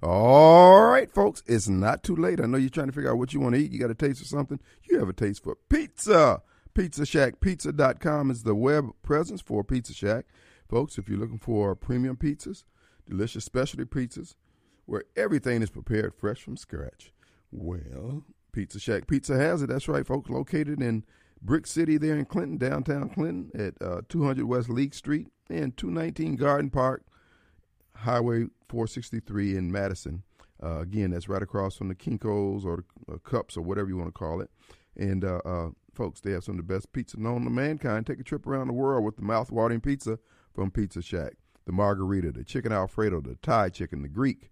[0.02, 2.40] All right, folks, it's not too late.
[2.40, 3.72] I know you're trying to figure out what you want to eat.
[3.72, 4.60] You got a taste for something.
[4.84, 6.42] You have a taste for pizza.
[6.74, 10.26] Pizza Shack Pizza.com is the web presence for Pizza Shack.
[10.68, 12.64] Folks, if you're looking for premium pizzas,
[13.08, 14.34] delicious specialty pizzas,
[14.84, 17.14] where everything is prepared fresh from scratch,
[17.50, 19.68] well, Pizza Shack Pizza has it.
[19.68, 20.28] That's right, folks.
[20.28, 21.04] Located in
[21.40, 26.36] Brick City there in Clinton, downtown Clinton, at uh, 200 West Leake Street and 219
[26.36, 27.06] Garden Park
[27.96, 30.22] Highway 463 in Madison.
[30.62, 33.96] Uh, again, that's right across from the Kinkos or the uh, Cups or whatever you
[33.96, 34.50] want to call it.
[34.96, 38.06] And uh, uh, folks, they have some of the best pizza known to mankind.
[38.06, 40.18] Take a trip around the world with the mouth-watering pizza
[40.54, 41.34] from Pizza Shack.
[41.66, 44.50] The margarita, the chicken alfredo, the Thai chicken, the Greek.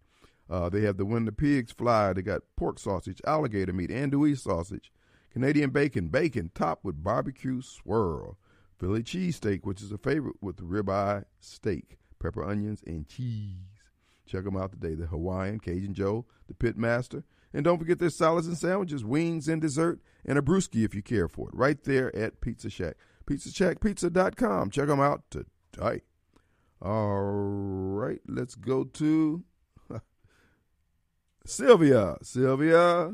[0.51, 2.13] Uh, they have the when the pigs fly.
[2.13, 4.93] They got pork sausage, alligator meat, andouille sausage,
[5.33, 8.37] Canadian bacon, bacon topped with barbecue swirl,
[8.79, 13.57] Philly cheesesteak, which is a favorite with ribeye steak pepper, onions, and cheese.
[14.27, 14.95] Check them out today.
[14.95, 17.23] The Hawaiian, Cajun Joe, the Pit Master.
[17.53, 21.03] And don't forget their salads and sandwiches, wings and dessert, and a brewski if you
[21.03, 21.55] care for it.
[21.55, 22.95] Right there at Pizza Shack.
[23.27, 24.71] PizzaShackPizza.com.
[24.71, 26.03] Check them out today.
[26.83, 29.45] All right, let's go to
[31.47, 32.17] Sylvia.
[32.23, 33.13] Sylvia.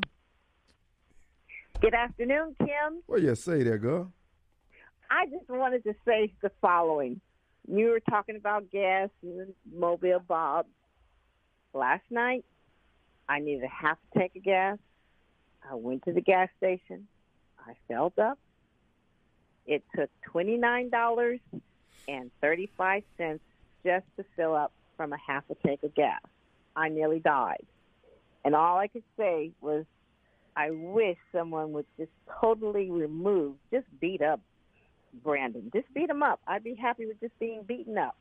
[1.81, 3.03] Good afternoon, Kim.
[3.07, 4.13] What you say there, girl?
[5.11, 7.21] I just wanted to say the following
[7.71, 10.67] you were talking about gas and Mobile Bob.
[11.73, 12.45] Last night,
[13.29, 14.79] I needed a half a tank of gas.
[15.69, 17.07] I went to the gas station.
[17.59, 18.39] I filled up.
[19.67, 21.39] It took twenty nine dollars
[22.09, 23.45] and thirty five cents
[23.85, 26.21] just to fill up from a half a tank of gas.
[26.75, 27.67] I nearly died,
[28.45, 29.85] and all I could say was,
[30.57, 34.41] I wish someone would just totally remove, just beat up
[35.13, 35.71] Brandon.
[35.73, 36.41] Just beat him up.
[36.47, 38.17] I'd be happy with just being beaten up,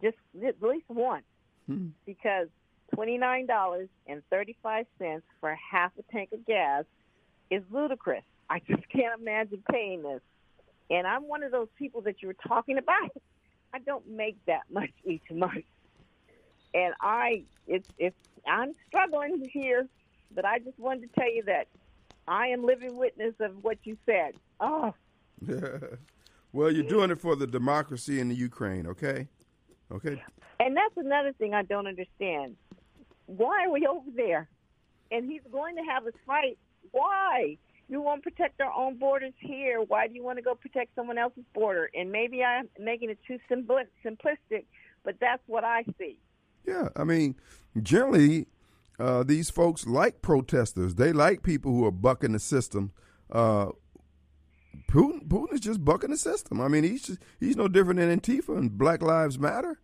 [0.00, 1.24] just at least once,
[1.66, 1.88] hmm.
[2.06, 2.48] because
[2.94, 6.84] twenty nine dollars and thirty five cents for half a tank of gas
[7.50, 8.24] is ludicrous.
[8.48, 10.20] I just can't imagine paying this.
[10.90, 13.10] And I'm one of those people that you were talking about.
[13.74, 15.64] I don't make that much each month,
[16.74, 19.86] and I it's it's I'm struggling here,
[20.34, 21.68] but I just wanted to tell you that
[22.28, 24.34] I am living witness of what you said.
[24.60, 24.94] Oh.
[26.52, 29.28] Well, you're doing it for the democracy in the Ukraine, okay?
[29.90, 30.22] Okay.
[30.60, 32.56] And that's another thing I don't understand.
[33.26, 34.48] Why are we over there?
[35.10, 36.58] And he's going to have us fight.
[36.90, 37.56] Why?
[37.88, 39.80] You want to protect our own borders here.
[39.82, 41.90] Why do you want to go protect someone else's border?
[41.94, 44.64] And maybe I'm making it too simplistic,
[45.04, 46.18] but that's what I see.
[46.66, 47.34] Yeah, I mean,
[47.82, 48.46] generally,
[48.98, 50.94] uh, these folks like protesters.
[50.94, 52.92] They like people who are bucking the system.
[53.30, 53.70] Uh,
[54.88, 56.60] Putin, Putin is just bucking the system.
[56.60, 59.78] I mean, he's just, he's no different than Antifa and Black Lives Matter.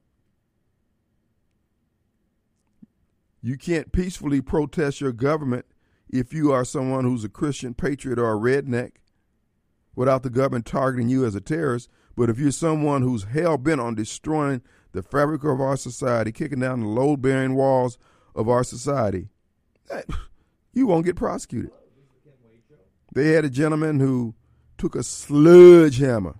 [3.41, 5.65] You can't peacefully protest your government
[6.10, 8.95] if you are someone who's a Christian patriot or a redneck
[9.95, 11.89] without the government targeting you as a terrorist.
[12.17, 16.60] But if you're someone who's hell bent on destroying the fabric of our society, kicking
[16.60, 17.97] down the load bearing walls
[18.36, 19.30] of our society,
[20.73, 21.71] you won't get prosecuted.
[23.13, 24.36] They had a gentleman who
[24.78, 26.39] took a sledgehammer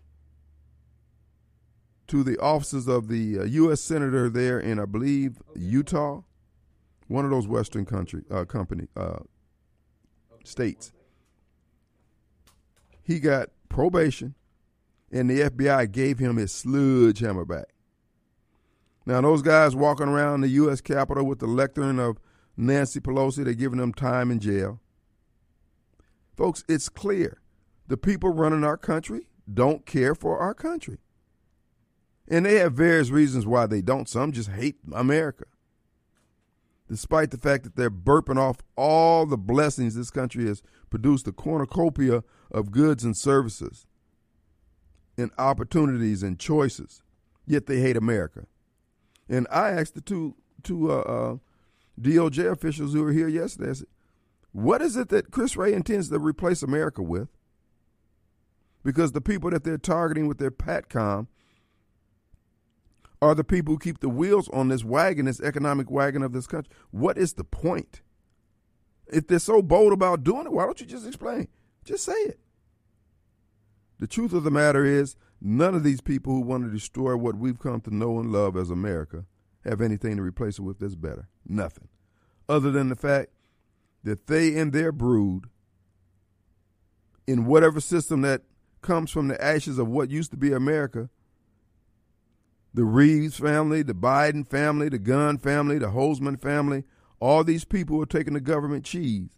[2.08, 3.82] to the offices of the uh, U.S.
[3.82, 6.22] senator there in, I believe, Utah,
[7.08, 9.20] one of those Western country uh, company uh,
[10.44, 10.92] states.
[13.04, 14.36] He got probation,
[15.12, 17.68] and the FBI gave him his sledgehammer back.
[19.10, 20.82] Now, those guys walking around the U.S.
[20.82, 22.20] Capitol with the lectern of
[22.56, 24.82] Nancy Pelosi, they're giving them time in jail.
[26.38, 27.42] Folks, it's clear.
[27.88, 31.00] The people running our country don't care for our country.
[32.28, 34.08] And they have various reasons why they don't.
[34.08, 35.46] Some just hate America.
[36.88, 41.32] Despite the fact that they're burping off all the blessings this country has produced, a
[41.32, 43.88] cornucopia of goods and services
[45.18, 47.02] and opportunities and choices,
[47.48, 48.46] yet they hate America.
[49.30, 51.38] And I asked the two two uh, uh,
[52.02, 53.88] DOJ officials who were here yesterday, I said,
[54.52, 57.30] what is it that Chris Wray intends to replace America with?
[58.84, 61.28] Because the people that they're targeting with their PATCOM
[63.22, 66.48] are the people who keep the wheels on this wagon, this economic wagon of this
[66.48, 66.74] country.
[66.92, 68.02] What is the point?
[69.08, 71.50] If they're so bold about doing it, why don't you just explain?
[71.84, 72.40] Just say it.
[74.00, 77.38] The truth of the matter is, none of these people who want to destroy what
[77.38, 79.26] we've come to know and love as America
[79.64, 81.28] have anything to replace it with that's better.
[81.48, 81.88] Nothing.
[82.48, 83.30] Other than the fact
[84.04, 85.50] that they and their brood,
[87.28, 88.42] in whatever system that
[88.82, 91.10] comes from the ashes of what used to be America,
[92.74, 96.86] the Reeves family, the Biden family, the Gunn family, the Holzman family,
[97.20, 99.38] all these people who are taking the government cheese,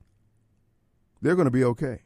[1.22, 2.04] they're going to be okay.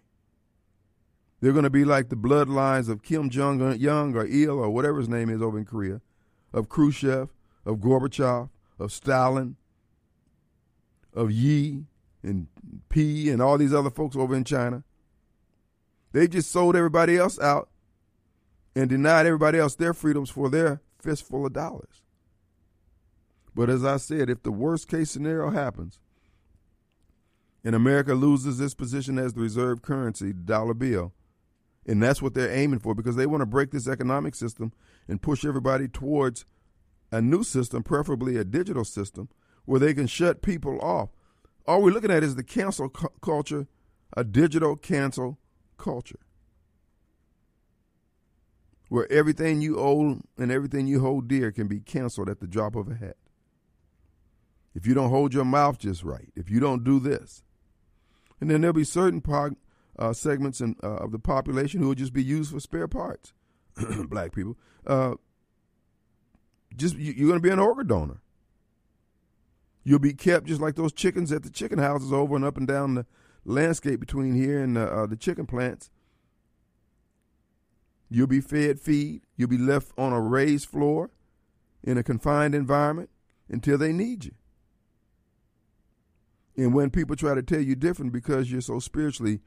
[1.41, 4.99] They're going to be like the bloodlines of Kim Jong Un or Il or whatever
[4.99, 6.01] his name is over in Korea,
[6.53, 7.29] of Khrushchev,
[7.65, 9.57] of Gorbachev, of Stalin,
[11.13, 11.85] of Yi
[12.23, 12.47] and
[12.89, 14.83] P and all these other folks over in China.
[16.11, 17.69] They just sold everybody else out
[18.75, 22.01] and denied everybody else their freedoms for their fistful of dollars.
[23.53, 25.99] But as I said, if the worst case scenario happens
[27.63, 31.13] and America loses its position as the reserve currency, dollar bill,
[31.85, 34.71] and that's what they're aiming for because they want to break this economic system
[35.07, 36.45] and push everybody towards
[37.11, 39.29] a new system, preferably a digital system,
[39.65, 41.09] where they can shut people off.
[41.67, 43.67] All we're looking at is the cancel cu- culture,
[44.15, 45.37] a digital cancel
[45.77, 46.19] culture
[48.89, 52.75] where everything you own and everything you hold dear can be canceled at the drop
[52.75, 53.17] of a hat.
[54.73, 57.43] If you don't hold your mouth just right, if you don't do this,
[58.39, 59.21] and then there'll be certain
[59.97, 63.33] uh, segments in, uh, of the population who will just be used for spare parts.
[64.09, 65.15] Black people, uh,
[66.75, 68.21] just you, you're going to be an organ donor.
[69.83, 72.67] You'll be kept just like those chickens at the chicken houses over and up and
[72.67, 73.05] down the
[73.43, 75.89] landscape between here and uh, the chicken plants
[78.09, 79.23] You'll be fed feed.
[79.35, 81.11] You'll be left on a raised floor
[81.83, 83.09] in a confined environment
[83.49, 84.31] until they need you.
[86.57, 89.41] And when people try to tell you different because you're so spiritually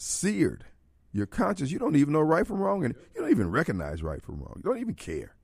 [0.00, 0.64] seared,
[1.12, 1.70] your conscience.
[1.70, 4.54] You don't even know right from wrong, and you don't even recognize right from wrong.
[4.56, 5.34] You don't even care.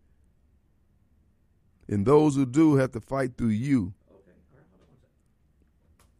[1.88, 3.92] And those who do have to fight through you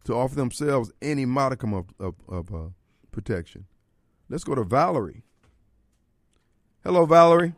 [0.05, 2.69] to offer themselves any modicum of, of, of uh,
[3.11, 3.65] protection.
[4.29, 5.23] Let's go to Valerie.
[6.83, 7.53] Hello, Valerie.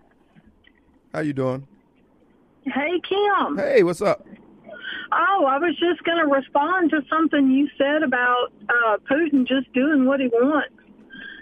[1.14, 1.68] How you doing?
[2.64, 3.58] Hey, Kim.
[3.58, 4.26] Hey, what's up?
[5.12, 9.72] Oh, I was just going to respond to something you said about uh, Putin just
[9.74, 10.76] doing what he wants.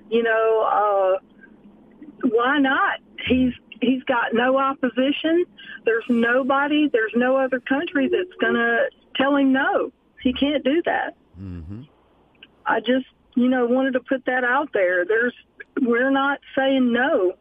[0.09, 2.99] You know, uh, why not?
[3.27, 5.45] He's he's got no opposition.
[5.85, 6.89] There's nobody.
[6.91, 9.91] There's no other country that's going to tell him no.
[10.21, 11.15] He can't do that.
[11.39, 11.83] Mm-hmm.
[12.65, 15.05] I just you know wanted to put that out there.
[15.05, 15.33] There's
[15.81, 17.33] we're not saying no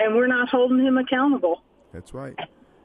[0.00, 1.62] and we're not holding him accountable.
[1.92, 2.38] That's right.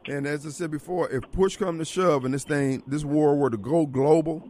[0.08, 3.36] And as I said before, if push come to shove and this thing, this war
[3.36, 4.50] were to go global,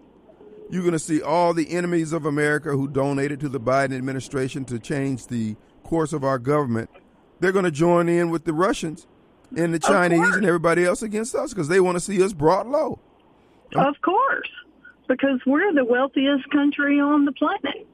[0.69, 4.65] you're going to see all the enemies of America who donated to the Biden administration
[4.65, 6.89] to change the course of our government.
[7.39, 9.07] They're going to join in with the Russians
[9.55, 12.67] and the Chinese and everybody else against us because they want to see us brought
[12.67, 12.99] low.
[13.75, 14.49] Of course,
[15.07, 17.87] because we're the wealthiest country on the planet,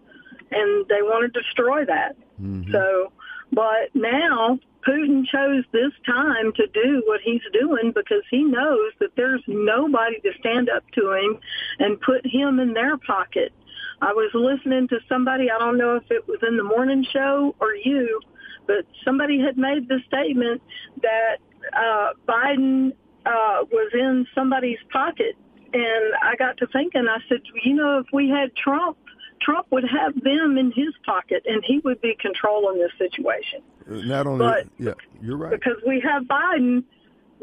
[0.51, 2.15] and they want to destroy that.
[2.41, 2.71] Mm-hmm.
[2.71, 3.11] So
[3.51, 9.15] but now Putin chose this time to do what he's doing because he knows that
[9.15, 11.37] there's nobody to stand up to him
[11.79, 13.53] and put him in their pocket.
[14.01, 17.55] I was listening to somebody, I don't know if it was in the morning show
[17.59, 18.19] or you,
[18.65, 20.61] but somebody had made the statement
[21.01, 21.37] that
[21.73, 22.93] uh, Biden
[23.25, 25.35] uh, was in somebody's pocket.
[25.73, 28.97] And I got to thinking, I said, you know, if we had Trump
[29.41, 33.61] Trump would have them in his pocket, and he would be controlling this situation.
[33.87, 35.51] Not only, But- yeah, you're right.
[35.51, 36.83] Because we have Biden,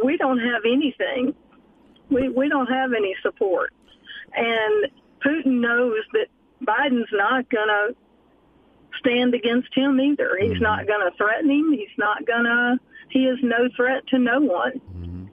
[0.03, 1.35] we don't have anything.
[2.11, 3.73] We we don't have any support,
[4.35, 4.87] and
[5.25, 6.29] Putin knows that
[6.65, 7.95] Biden's not going to
[8.99, 10.37] stand against him either.
[10.41, 11.73] He's not going to threaten him.
[11.73, 12.79] He's not going to.
[13.11, 15.31] He is no threat to no one.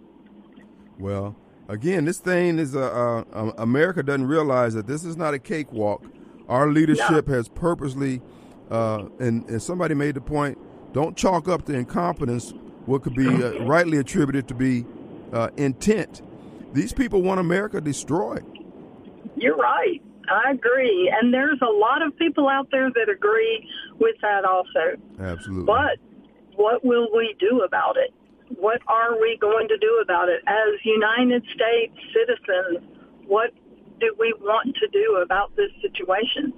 [0.99, 1.35] Well,
[1.67, 5.39] again, this thing is uh, uh, um, America doesn't realize that this is not a
[5.39, 6.03] cakewalk.
[6.47, 8.21] Our leadership has purposely,
[8.69, 10.57] uh, and, and somebody made the point:
[10.93, 12.53] don't chalk up the incompetence
[12.85, 14.85] what could be uh, rightly attributed to be
[15.33, 16.21] uh, intent.
[16.73, 18.45] These people want America destroyed.
[19.37, 20.01] You're right.
[20.29, 21.13] I agree.
[21.13, 23.67] And there's a lot of people out there that agree
[23.99, 24.99] with that also.
[25.19, 25.65] Absolutely.
[25.65, 25.97] But
[26.55, 28.13] what will we do about it?
[28.59, 30.41] What are we going to do about it?
[30.47, 32.83] As United States citizens,
[33.27, 33.51] what
[33.99, 36.53] do we want to do about this situation?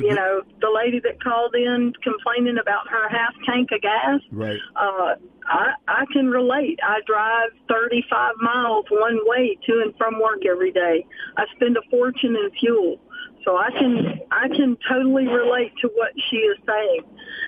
[0.00, 4.58] You know, the lady that called in complaining about her half tank of gas, right.
[4.76, 5.14] uh,
[5.46, 6.78] I, I can relate.
[6.82, 11.06] I drive 35 miles one way to and from work every day.
[11.36, 12.98] I spend a fortune in fuel.
[13.44, 17.00] So I can I can totally relate to what she is saying.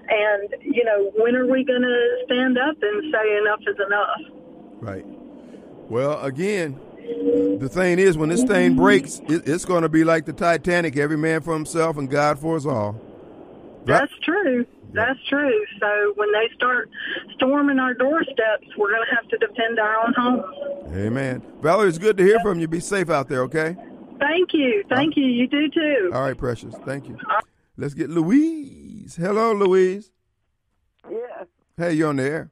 [0.09, 4.21] And you know, when are we going to stand up and say enough is enough?
[4.81, 5.05] Right.
[5.91, 6.81] Well, again,
[7.59, 10.97] the thing is, when this thing breaks, it, it's going to be like the Titanic:
[10.97, 12.93] every man for himself and God for us all.
[13.85, 14.01] Right.
[14.01, 14.67] That's true.
[14.93, 15.65] That's true.
[15.81, 16.91] So when they start
[17.35, 20.95] storming our doorsteps, we're going to have to defend our own homes.
[20.95, 21.43] Amen.
[21.63, 22.69] Valerie, it's good to hear from you.
[22.69, 23.77] Be safe out there, okay?
[24.21, 24.85] Thank you.
[24.89, 25.25] Thank you.
[25.25, 26.11] You do too.
[26.13, 26.75] All right, precious.
[26.85, 27.19] Thank you.
[27.77, 29.17] Let's get Louise.
[29.17, 30.11] Hello, Louise.
[31.11, 31.47] Yes.
[31.77, 32.52] Hey, you on the air?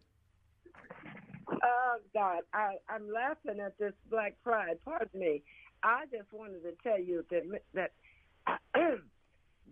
[2.20, 4.76] God, I, I'm laughing at this Black Pride.
[4.84, 5.42] Pardon me.
[5.82, 7.42] I just wanted to tell you that
[7.72, 7.92] that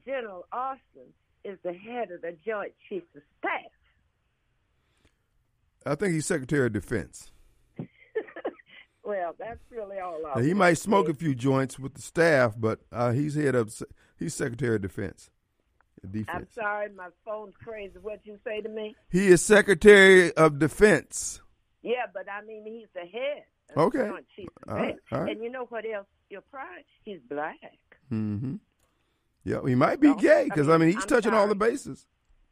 [0.07, 1.13] General Austin
[1.45, 3.71] is the head of the Joint Chiefs of Staff.
[5.85, 7.31] I think he's Secretary of Defense.
[9.05, 10.43] Well, that's really all I.
[10.43, 11.13] He might smoke say.
[11.13, 13.75] a few joints with the staff, but uh, he's head of
[14.19, 15.31] he's Secretary of Defense.
[16.03, 16.29] Defense.
[16.31, 17.95] I'm sorry, my phone's crazy.
[18.03, 18.95] What you say to me?
[19.09, 21.41] He is Secretary of Defense.
[21.83, 23.45] Yeah, but I mean he's the head.
[23.77, 23.99] Okay.
[23.99, 25.33] The Joint Chiefs of all right, all right.
[25.33, 26.07] And you know what else?
[26.31, 26.85] Your pride.
[27.05, 27.57] He's black.
[28.13, 28.57] Mm-hmm.
[29.45, 32.07] Yeah, he might be gay because I mean, mean, he's I'm touching all the bases.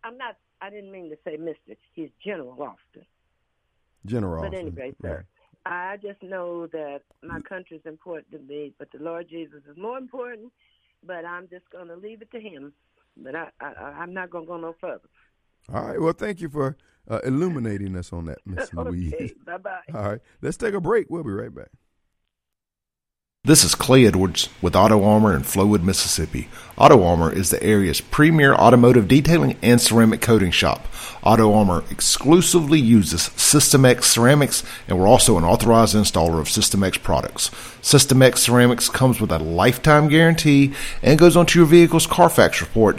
[0.04, 0.36] I'm not.
[0.62, 1.78] I didn't mean to say Mister.
[1.94, 3.06] He's General Austin.
[4.04, 4.42] General.
[4.42, 4.66] But Austin.
[4.68, 5.10] anyway, Right.
[5.12, 5.26] sir,
[5.66, 9.76] I just know that my country is important to me, but the Lord Jesus is
[9.76, 10.52] more important.
[11.04, 12.72] But I'm just going to leave it to Him.
[13.16, 13.66] But I, I,
[14.00, 15.08] I'm not going to go no further.
[15.72, 16.00] All right.
[16.00, 16.76] Well, thank you for
[17.08, 19.12] uh, illuminating us on that, Miss Louise.
[19.14, 19.80] Okay, bye bye.
[19.94, 20.20] All right.
[20.42, 21.08] Let's take a break.
[21.10, 21.68] We'll be right back.
[23.44, 26.48] This is Clay Edwards with Auto Armour in Flowood, Mississippi.
[26.76, 30.88] Auto Armour is the area's premier automotive detailing and ceramic coating shop.
[31.22, 36.82] Auto Armour exclusively uses System X ceramics, and we're also an authorized installer of System
[36.82, 37.52] X products.
[37.82, 42.98] System X ceramics comes with a lifetime guarantee and goes onto your vehicle's Carfax report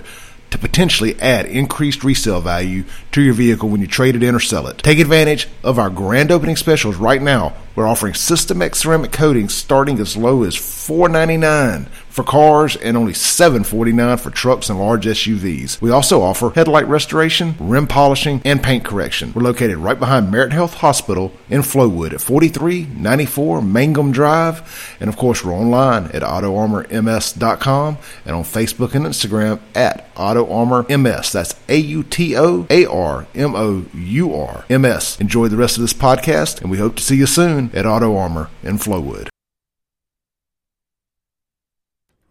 [0.52, 4.40] to potentially add increased resale value to your vehicle when you trade it in or
[4.40, 4.78] sell it.
[4.78, 7.56] Take advantage of our grand opening specials right now.
[7.76, 13.14] We're offering System X ceramic coatings starting as low as $4.99 for cars and only
[13.14, 15.80] $7.49 for trucks and large SUVs.
[15.80, 19.32] We also offer headlight restoration, rim polishing, and paint correction.
[19.36, 24.98] We're located right behind Merit Health Hospital in Flowood at 4394 Mangum Drive.
[25.00, 30.98] And of course, we're online at AutoArmourMS.com and on Facebook and Instagram at Auto Armour
[30.98, 31.32] MS.
[31.32, 35.20] That's A U T O A R M O U R M S.
[35.20, 38.16] Enjoy the rest of this podcast, and we hope to see you soon at Auto
[38.18, 39.30] Armour in Flowood.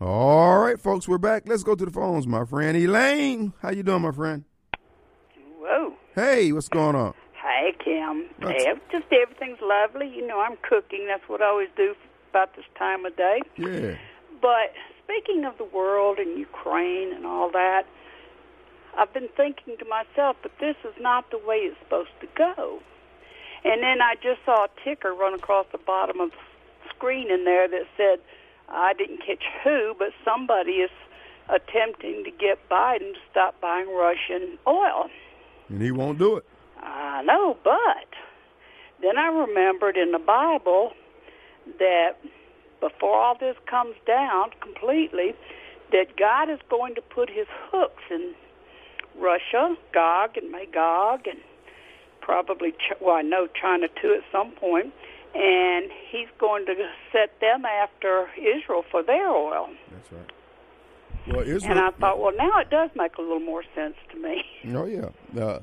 [0.01, 1.45] All right, folks, we're back.
[1.47, 3.55] Let's go to the phones, my friend Elaine.
[3.63, 4.45] How you doing, my friend?
[5.59, 5.95] Whoa.
[6.15, 7.15] Hey, what's going on?
[7.33, 8.27] Hey, Kim.
[8.39, 10.09] What's- Hey, just everything's lovely.
[10.15, 11.07] You know, I'm cooking.
[11.07, 11.95] That's what I always do
[12.31, 13.41] about this time of day.
[13.57, 13.97] Yeah.
[14.43, 17.87] But speaking of the world and Ukraine and all that,
[18.99, 22.81] I've been thinking to myself, but this is not the way it's supposed to go.
[23.65, 27.45] And then I just saw a ticker run across the bottom of the screen in
[27.45, 28.21] there that said,
[28.69, 30.91] I didn't catch who, but somebody is
[31.49, 35.09] attempting to get Biden to stop buying Russian oil.
[35.69, 36.45] And he won't do it.
[36.81, 38.09] I know, but
[39.03, 40.93] then I remembered in the Bible
[41.79, 42.17] that
[42.81, 45.35] before all this comes down completely,
[45.93, 48.35] that God is going to put his hooks in
[49.19, 51.41] Russia, Gog and Magog, and
[52.21, 54.93] probably, Ch- well, I know China too at some point,
[55.35, 56.75] and he's going to
[57.13, 59.69] set them after Israel for their oil.
[59.91, 60.31] That's right.
[61.29, 64.19] Well, Israel, and I thought, well, now it does make a little more sense to
[64.19, 64.45] me.
[64.75, 65.61] Oh yeah, uh,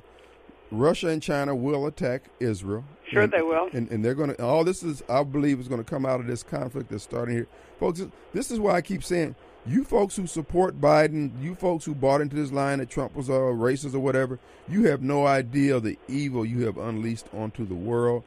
[0.71, 2.85] Russia and China will attack Israel.
[3.11, 3.67] Sure, and, they will.
[3.73, 4.43] and, and they're going to.
[4.43, 7.35] All this is, I believe, is going to come out of this conflict that's starting
[7.35, 7.47] here,
[7.79, 8.01] folks.
[8.33, 9.35] This is why I keep saying,
[9.66, 13.30] you folks who support Biden, you folks who bought into this line that Trump was
[13.30, 17.66] a racist or whatever, you have no idea of the evil you have unleashed onto
[17.66, 18.24] the world.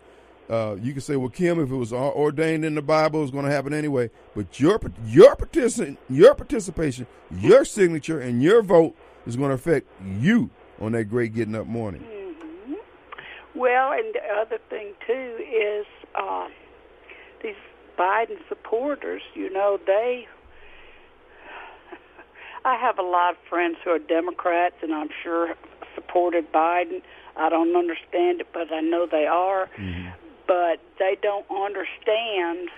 [0.49, 3.30] Uh, you can say, well, Kim, if it was ordained in the Bible, it was
[3.32, 4.11] going to happen anyway.
[4.34, 7.07] But your your participation, your participation,
[7.39, 9.89] your signature, and your vote is going to affect
[10.20, 12.03] you on that great getting up morning.
[12.03, 12.74] hmm
[13.55, 16.47] Well, and the other thing too is uh,
[17.43, 17.57] these
[17.99, 19.22] Biden supporters.
[19.34, 20.28] You know, they.
[22.66, 25.54] I have a lot of friends who are Democrats, and I'm sure
[25.94, 27.00] supported Biden.
[27.36, 29.70] I don't understand it, but I know they are.
[29.78, 30.08] Mm-hmm.
[30.48, 32.68] But they don't understand,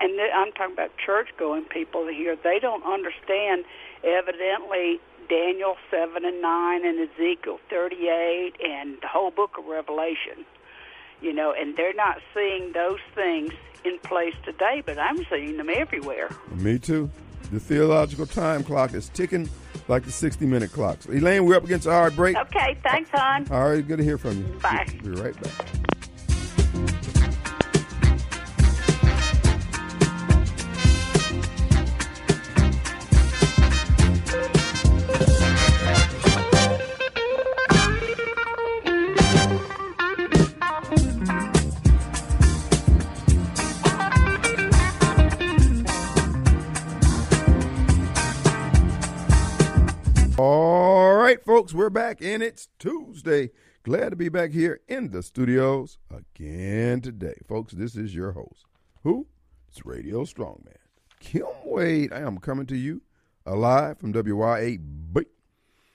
[0.00, 2.34] and I'm talking about church-going people here.
[2.42, 3.64] They don't understand,
[4.02, 10.46] evidently, Daniel 7 and 9 and Ezekiel 38 and the whole book of Revelation.
[11.20, 13.52] You know, and they're not seeing those things
[13.84, 16.30] in place today, but I'm seeing them everywhere.
[16.54, 17.10] Me too.
[17.50, 19.48] The theological time clock is ticking
[19.88, 21.06] like the 60 minute clocks.
[21.06, 22.36] Elaine, we're up against a hard break.
[22.36, 23.46] Okay, thanks, hon.
[23.50, 24.44] All right, good to hear from you.
[24.60, 24.86] Bye.
[25.02, 25.77] Be right back.
[51.68, 53.50] Folks, we're back, and it's Tuesday.
[53.82, 57.34] Glad to be back here in the studios again today.
[57.46, 58.64] Folks, this is your host.
[59.02, 59.26] Who?
[59.68, 60.78] It's Radio Strongman.
[61.20, 62.10] Kim Wade.
[62.10, 63.02] I am coming to you
[63.44, 65.26] alive from WYAB.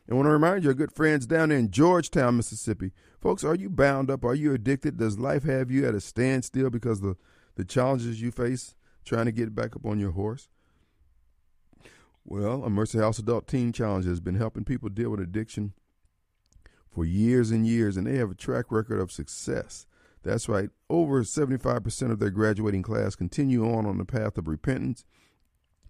[0.07, 2.91] And want to remind your good friends down in Georgetown, Mississippi.
[3.19, 4.23] Folks, are you bound up?
[4.23, 4.97] Are you addicted?
[4.97, 7.17] Does life have you at a standstill because the,
[7.55, 10.49] the challenges you face trying to get back up on your horse?
[12.25, 15.73] Well, a Mercy House Adult Teen Challenge has been helping people deal with addiction
[16.89, 19.85] for years and years, and they have a track record of success.
[20.23, 25.03] That's right, over 75% of their graduating class continue on on the path of repentance.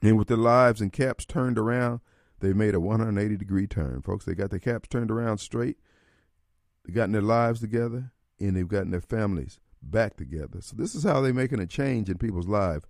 [0.01, 2.01] And with their lives and caps turned around,
[2.39, 4.01] they've made a 180 degree turn.
[4.01, 5.77] Folks, they got their caps turned around straight,
[6.83, 10.61] they've gotten their lives together, and they've gotten their families back together.
[10.61, 12.85] So, this is how they're making a change in people's lives.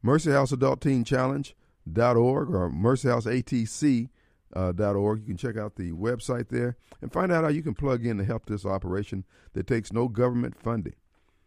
[0.00, 1.56] Mercy House Adult Teen Challenge
[1.90, 4.08] dot org or mercyhouseatc
[4.54, 4.72] uh.
[4.76, 8.18] You can check out the website there and find out how you can plug in
[8.18, 10.94] to help this operation that takes no government funding.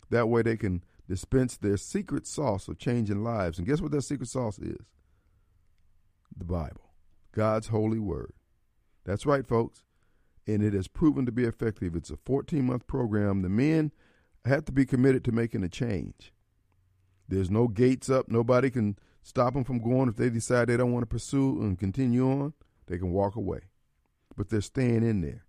[0.09, 3.57] That way, they can dispense their secret sauce of changing lives.
[3.57, 4.85] And guess what their secret sauce is?
[6.35, 6.91] The Bible,
[7.31, 8.33] God's holy word.
[9.05, 9.83] That's right, folks.
[10.45, 11.95] And it has proven to be effective.
[11.95, 13.41] It's a 14 month program.
[13.41, 13.91] The men
[14.45, 16.33] have to be committed to making a change.
[17.27, 18.29] There's no gates up.
[18.29, 21.77] Nobody can stop them from going if they decide they don't want to pursue and
[21.77, 22.53] continue on.
[22.87, 23.59] They can walk away,
[24.37, 25.45] but they're staying in there.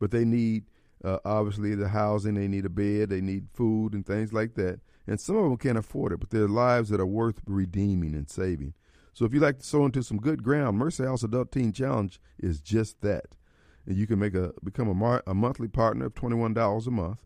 [0.00, 0.64] But they need
[1.04, 2.34] uh, obviously the housing.
[2.34, 3.10] They need a bed.
[3.10, 4.80] They need food and things like that.
[5.06, 8.28] And some of them can't afford it, but they're lives that are worth redeeming and
[8.28, 8.74] saving.
[9.14, 12.20] So if you like to sow into some good ground, Mercy House Adult Teen Challenge
[12.38, 13.36] is just that.
[13.86, 16.88] And you can make a become a, mar- a monthly partner of twenty one dollars
[16.88, 17.18] a month,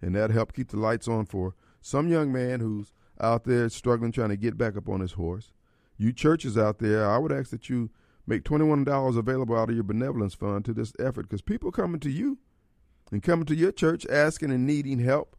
[0.00, 4.12] and that help keep the lights on for some young man who's out there struggling
[4.12, 5.52] trying to get back up on his horse.
[5.96, 7.90] You churches out there, I would ask that you
[8.26, 12.10] make $21 available out of your benevolence fund to this effort because people coming to
[12.10, 12.38] you
[13.12, 15.36] and coming to your church asking and needing help,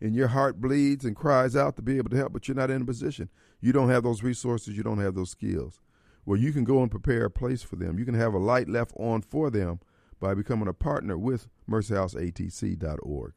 [0.00, 2.70] and your heart bleeds and cries out to be able to help, but you're not
[2.70, 3.28] in a position.
[3.60, 5.80] You don't have those resources, you don't have those skills.
[6.24, 7.98] Well, you can go and prepare a place for them.
[7.98, 9.80] You can have a light left on for them
[10.18, 13.32] by becoming a partner with mercyhouseatc.org.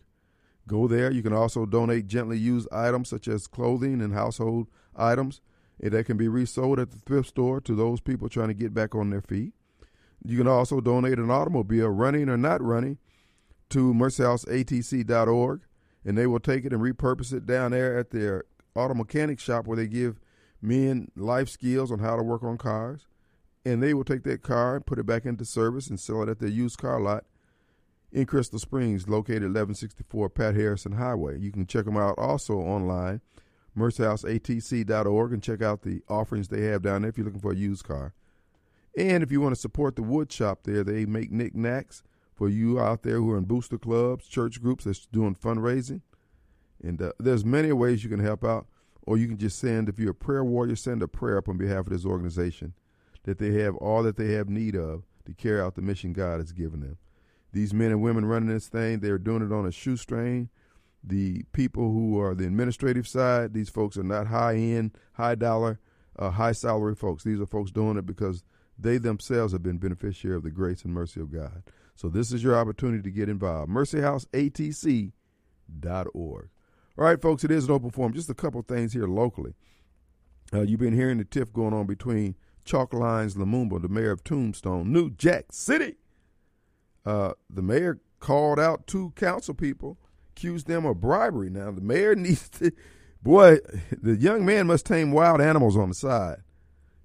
[0.68, 1.11] Go there.
[1.11, 5.41] You can also donate gently used items such as clothing and household items
[5.80, 8.95] that can be resold at the thrift store to those people trying to get back
[8.95, 9.53] on their feet.
[10.24, 12.97] You can also donate an automobile, running or not running,
[13.70, 15.61] to mercyhouseatc.org,
[16.05, 18.45] and they will take it and repurpose it down there at their
[18.76, 20.20] auto mechanic shop where they give
[20.61, 23.07] men life skills on how to work on cars.
[23.66, 26.30] And they will take that car and put it back into service and sell it
[26.30, 27.26] at their used car lot
[28.14, 31.39] in Crystal Springs, located 1164 Pat Harrison Highway.
[31.39, 33.22] You can check them out also online,
[33.78, 37.55] mercyhouseatc.org, and check out the offerings they have down there if you're looking for a
[37.55, 38.14] used car.
[38.95, 42.03] And if you want to support the wood shop there, they make knickknacks
[42.36, 46.01] for you out there who are in booster clubs, church groups that's doing fundraising.
[46.84, 48.68] And uh, there's many ways you can help out,
[49.01, 51.57] or you can just send, if you're a prayer warrior, send a prayer up on
[51.57, 52.74] behalf of this organization.
[53.24, 56.39] that they have all that they have need of to carry out the mission God
[56.39, 56.97] has given them.
[57.54, 60.49] These men and women running this thing, they're doing it on a shoestring.
[61.04, 65.80] The people who are the administrative side, these folks are not high end, high dollar,
[66.18, 67.24] uh, high salary folks.
[67.24, 68.43] These are folks doing it because
[68.78, 71.64] they themselves have been beneficiary of the grace and mercy of God.
[71.95, 73.72] So this is your opportunity to get involved.
[73.72, 76.49] MercyHouseATC.org.
[76.95, 78.14] All right, folks, it is an open forum.
[78.14, 79.54] Just a couple things here locally.
[80.51, 82.36] Uh, you've been hearing the tiff going on between
[82.66, 85.95] Chalk Lines Lumumba, the mayor of Tombstone, New Jack City.
[87.06, 89.97] Uh, the mayor called out two council people,
[90.32, 91.49] accused them of bribery.
[91.49, 92.72] Now, the mayor needs to,
[93.22, 93.58] boy,
[94.01, 96.38] the young man must tame wild animals on the side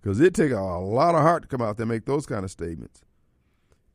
[0.00, 2.44] because it take a, lot of heart to come out there and make those kind
[2.44, 3.02] of statements.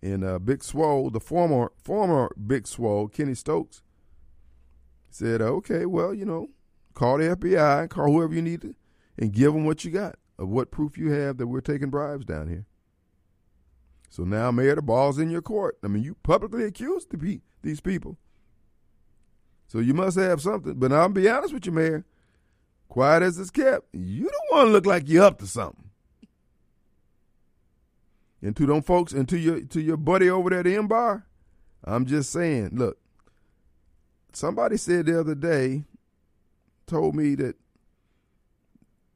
[0.01, 3.81] And uh, Big Swole, the former former Big Swole, Kenny Stokes,
[5.09, 6.49] said, "Okay, well, you know,
[6.93, 8.75] call the FBI, call whoever you need to,
[9.17, 12.25] and give them what you got of what proof you have that we're taking bribes
[12.25, 12.65] down here."
[14.13, 15.79] So now, Mayor, the ball's in your court.
[15.83, 18.19] I mean, you publicly accused the pe- these people.
[19.67, 20.75] So you must have something.
[20.75, 22.05] But I'll be honest with you, Mayor.
[22.89, 25.89] Quiet as it's kept, you don't want to look like you're up to something.
[28.39, 30.87] And to them folks, and to your to your buddy over there at the M
[30.87, 31.25] bar,
[31.83, 32.99] I'm just saying, look,
[34.31, 35.85] somebody said the other day,
[36.85, 37.55] told me that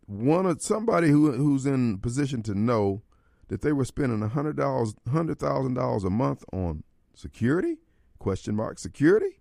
[0.07, 3.03] one of somebody who who's in position to know
[3.49, 6.83] that they were spending a hundred dollars hundred thousand dollars a month on
[7.13, 7.77] security?
[8.19, 9.39] Question mark security?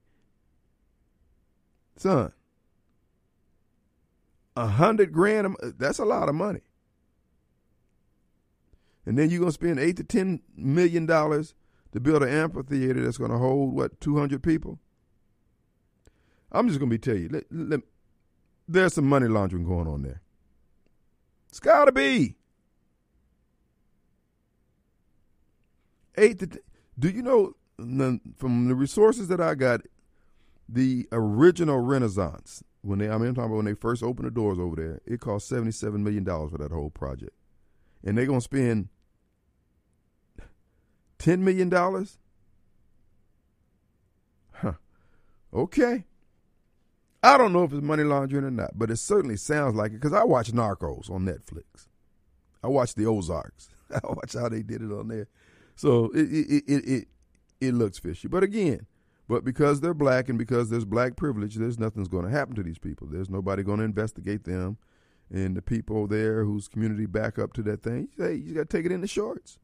[1.96, 2.32] Son.
[4.56, 6.62] A hundred grand that's a lot of money
[9.06, 11.54] and then you're to spend eight to ten million dollars
[11.92, 14.80] to build an amphitheater that's to hold what 200 people.
[16.52, 17.80] I'm just to be tell you, let, let,
[18.68, 20.20] there's some money laundering going on there.
[21.48, 22.36] It's got to be
[26.16, 26.60] eight to.
[26.98, 27.54] Do you know
[28.36, 29.82] from the resources that I got,
[30.68, 34.30] the original Renaissance when they I mean I'm talking about when they first opened the
[34.30, 37.32] doors over there, it cost seventy seven million dollars for that whole project,
[38.04, 38.88] and they're gonna spend
[41.18, 41.70] $10 million?
[44.52, 44.72] Huh.
[45.52, 46.04] Okay.
[47.22, 50.00] I don't know if it's money laundering or not, but it certainly sounds like it
[50.00, 51.88] because I watch Narcos on Netflix.
[52.62, 53.68] I watch the Ozarks.
[53.90, 55.28] I watch how they did it on there.
[55.76, 57.08] So it it, it it
[57.60, 58.28] it looks fishy.
[58.28, 58.86] But again,
[59.28, 62.62] but because they're black and because there's black privilege, there's nothing's going to happen to
[62.62, 63.06] these people.
[63.06, 64.78] There's nobody going to investigate them.
[65.32, 68.76] And the people there whose community back up to that thing, hey, you got to
[68.76, 69.58] take it in the shorts.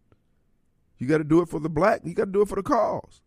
[0.99, 2.01] You got to do it for the black.
[2.05, 3.21] You got to do it for the cause.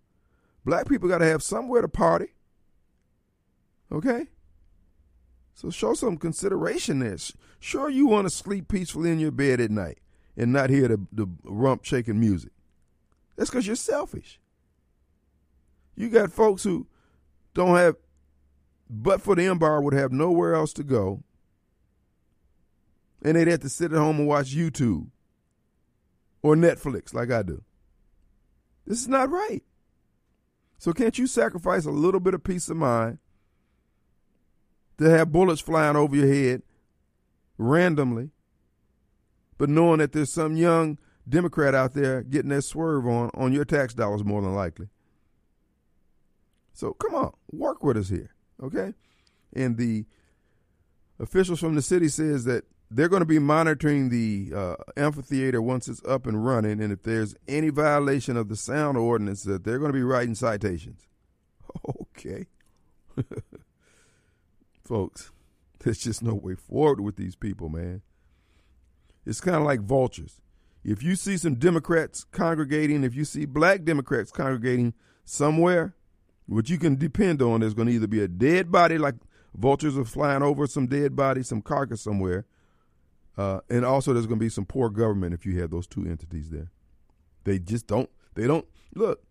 [0.65, 2.33] Black people got to have somewhere to party.
[3.91, 4.27] Okay?
[5.53, 7.17] So show some consideration there.
[7.59, 9.99] Sure, you want to sleep peacefully in your bed at night
[10.35, 12.51] and not hear the, the rump shaking music.
[13.35, 14.39] That's because you're selfish.
[15.95, 16.87] You got folks who
[17.53, 17.95] don't have,
[18.89, 21.23] but for the M bar, would have nowhere else to go.
[23.23, 25.07] And they'd have to sit at home and watch YouTube
[26.41, 27.63] or Netflix like I do.
[28.85, 29.63] This is not right.
[30.77, 33.17] So can't you sacrifice a little bit of peace of mind
[34.99, 36.61] to have bullets flying over your head
[37.57, 38.29] randomly,
[39.57, 43.65] but knowing that there's some young Democrat out there getting that swerve on on your
[43.65, 44.89] tax dollars more than likely.
[46.73, 48.93] So come on, work with us here, okay?
[49.53, 50.05] And the
[51.19, 55.87] officials from the city says that they're going to be monitoring the uh, amphitheater once
[55.87, 59.79] it's up and running, and if there's any violation of the sound ordinance, that they're
[59.79, 61.07] going to be writing citations.
[62.17, 62.45] Okay,
[64.83, 65.31] folks,
[65.79, 68.01] there's just no way forward with these people, man.
[69.25, 70.39] It's kind of like vultures.
[70.85, 75.95] If you see some Democrats congregating, if you see black Democrats congregating somewhere,
[76.45, 79.15] what you can depend on is going to either be a dead body, like
[79.55, 82.45] vultures are flying over some dead body, some carcass somewhere,
[83.37, 86.05] uh, and also, there's going to be some poor government if you have those two
[86.05, 86.71] entities there.
[87.43, 88.09] They just don't.
[88.35, 88.65] They don't
[88.95, 89.23] look.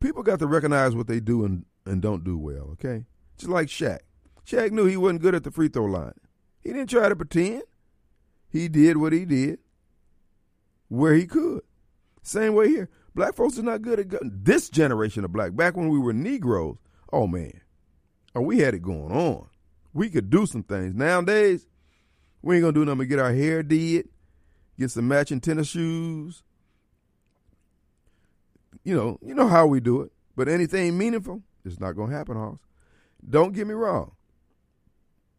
[0.00, 2.70] People got to recognize what they do and and don't do well.
[2.72, 3.04] Okay,
[3.36, 4.00] just like Shaq.
[4.46, 6.14] Shaq knew he wasn't good at the free throw line.
[6.60, 7.62] He didn't try to pretend.
[8.48, 9.58] He did what he did
[10.92, 11.62] where he could.
[12.22, 12.90] Same way here.
[13.14, 14.30] Black folks are not good at gun.
[14.42, 15.56] this generation of black.
[15.56, 16.76] Back when we were Negroes,
[17.10, 17.60] oh man,
[18.34, 19.48] oh we had it going on.
[19.94, 20.94] We could do some things.
[20.94, 21.66] Nowadays,
[22.42, 24.08] we ain't gonna do nothing but get our hair did,
[24.78, 26.42] get some matching tennis shoes.
[28.84, 30.12] You know, you know how we do it.
[30.36, 32.58] But anything meaningful, it's not gonna happen, Hoss.
[33.28, 34.12] Don't get me wrong.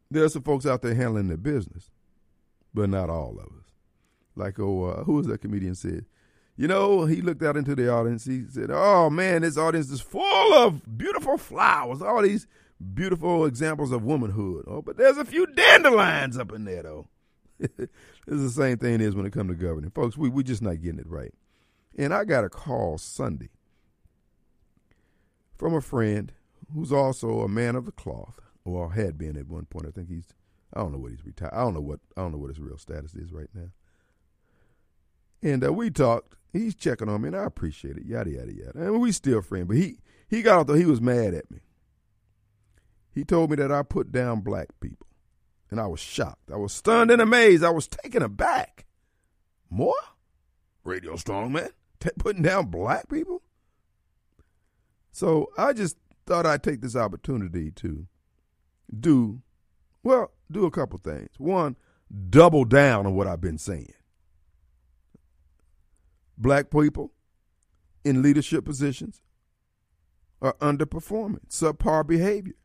[0.10, 1.92] There are some folks out there handling their business,
[2.74, 3.53] but not all of us.
[4.36, 6.06] Like, oh, uh, who was that comedian said?
[6.56, 8.26] You know, he looked out into the audience.
[8.26, 12.02] He said, "Oh man, this audience is full of beautiful flowers.
[12.02, 12.46] All these
[12.94, 14.66] beautiful examples of womanhood.
[14.68, 17.08] Oh, but there's a few dandelions up in there, though."
[17.60, 17.90] it's
[18.28, 20.16] the same thing is when it comes to governing, folks.
[20.16, 21.34] We we just not getting it right.
[21.98, 23.50] And I got a call Sunday
[25.58, 26.34] from a friend
[26.74, 29.88] who's also a man of the cloth, or had been at one point.
[29.88, 30.34] I think he's
[30.74, 31.54] I don't know what he's retired.
[31.54, 33.70] I don't know what I don't know what his real status is right now.
[35.44, 36.36] And uh, we talked.
[36.52, 38.06] He's checking on me, and I appreciate it.
[38.06, 38.72] Yada yada yada.
[38.76, 39.68] And we still friends.
[39.68, 40.76] But he he got out.
[40.76, 41.60] He was mad at me.
[43.12, 45.08] He told me that I put down black people,
[45.70, 46.50] and I was shocked.
[46.52, 47.64] I was stunned and amazed.
[47.64, 48.86] I was taken aback.
[49.70, 49.96] More
[50.84, 51.70] radio strong man
[52.00, 53.42] T- putting down black people.
[55.12, 58.08] So I just thought I'd take this opportunity to
[59.00, 59.42] do
[60.04, 61.30] well, do a couple things.
[61.38, 61.78] One,
[62.30, 63.94] double down on what I've been saying.
[66.38, 67.12] Black people
[68.04, 69.22] in leadership positions
[70.42, 72.56] are underperforming, subpar behavior,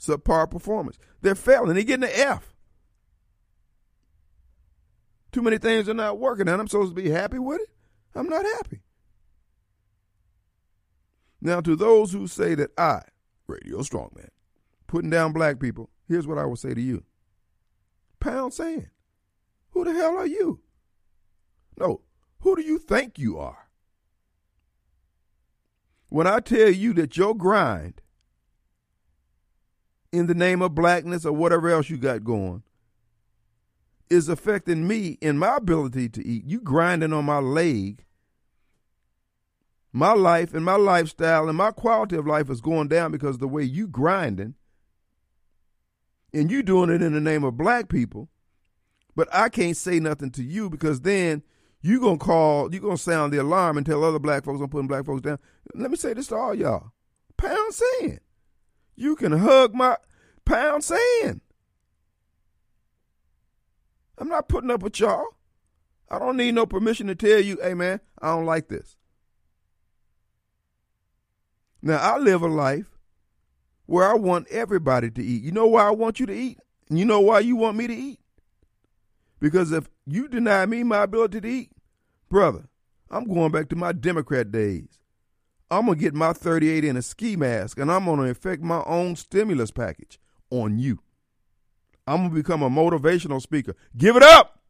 [0.00, 0.98] subpar performance.
[1.20, 1.74] They're failing.
[1.74, 2.52] They're getting an F.
[5.30, 7.68] Too many things are not working, and I'm supposed to be happy with it.
[8.14, 8.80] I'm not happy.
[11.40, 13.00] Now, to those who say that I,
[13.46, 14.28] Radio Strongman,
[14.86, 17.04] putting down black people, here's what I will say to you.
[18.20, 18.88] Pound sand.
[19.70, 20.60] Who the hell are you?
[21.78, 22.02] No,
[22.42, 23.68] who do you think you are?
[26.08, 28.02] When I tell you that your grind
[30.10, 32.64] in the name of blackness or whatever else you got going
[34.10, 38.04] is affecting me in my ability to eat, you grinding on my leg,
[39.92, 43.48] my life and my lifestyle and my quality of life is going down because the
[43.48, 44.54] way you grinding
[46.34, 48.28] and you doing it in the name of black people,
[49.14, 51.42] but I can't say nothing to you because then
[51.82, 54.88] you gonna call, you gonna sound the alarm and tell other black folks I'm putting
[54.88, 55.38] black folks down.
[55.74, 56.92] Let me say this to all y'all:
[57.36, 58.20] pound sand.
[58.94, 59.96] You can hug my
[60.44, 61.40] pound sand.
[64.18, 65.24] I'm not putting up with y'all.
[66.08, 68.96] I don't need no permission to tell you, hey man, I don't like this.
[71.82, 72.90] Now I live a life
[73.86, 75.42] where I want everybody to eat.
[75.42, 76.58] You know why I want you to eat?
[76.88, 78.20] And you know why you want me to eat?
[79.42, 81.72] Because if you deny me my ability to eat,
[82.28, 82.68] brother,
[83.10, 85.00] I'm going back to my Democrat days.
[85.68, 88.62] I'm going to get my 38 in a ski mask and I'm going to infect
[88.62, 90.20] my own stimulus package
[90.50, 91.00] on you.
[92.06, 93.74] I'm going to become a motivational speaker.
[93.96, 94.60] Give it up!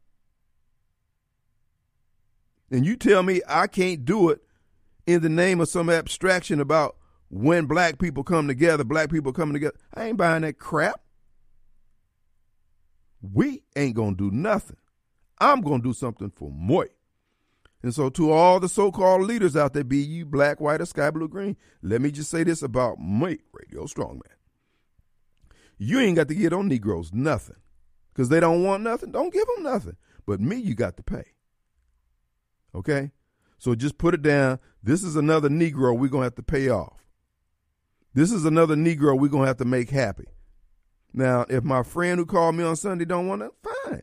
[2.70, 4.41] And you tell me I can't do it
[5.07, 6.97] in the name of some abstraction about
[7.29, 9.77] when black people come together, black people coming together.
[9.93, 11.01] I ain't buying that crap.
[13.23, 14.77] We ain't going to do nothing.
[15.39, 16.87] I'm going to do something for Moy.
[17.83, 20.87] And so, to all the so called leaders out there, be you black, white, or
[20.87, 24.23] sky blue, green, let me just say this about Moy Radio Strongman.
[25.79, 27.57] You ain't got to get on Negroes nothing
[28.14, 29.11] because they don't want nothing.
[29.11, 29.97] Don't give them nothing.
[30.27, 31.25] But me, you got to pay.
[32.73, 33.11] Okay?
[33.59, 34.61] So just put it down.
[34.83, 37.05] This is another Negro we're going to have to pay off.
[38.14, 40.27] This is another Negro we're going to have to make happy.
[41.15, 44.03] Now, if my friend who called me on Sunday don't want to, fine.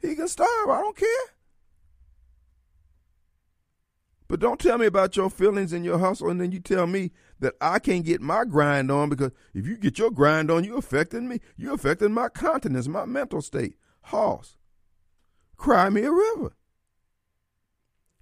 [0.00, 0.70] He can starve.
[0.70, 1.08] I don't care.
[4.28, 7.12] But don't tell me about your feelings and your hustle, and then you tell me
[7.40, 10.78] that I can't get my grind on because if you get your grind on, you're
[10.78, 11.40] affecting me.
[11.56, 13.76] You're affecting my continence, my mental state.
[14.02, 14.58] Hoss,
[15.56, 16.52] cry me a river.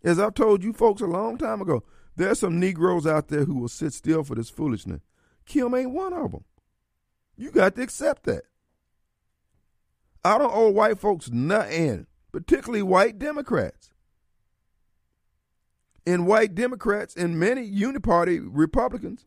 [0.05, 1.83] As I've told you folks a long time ago,
[2.15, 5.03] there's some Negroes out there who will sit still for this foolishness.
[5.45, 6.45] Kim ain't one of them.
[7.37, 8.43] You got to accept that.
[10.25, 13.91] I don't owe white folks nothing, particularly white Democrats.
[16.07, 19.25] And white Democrats and many uniparty Republicans,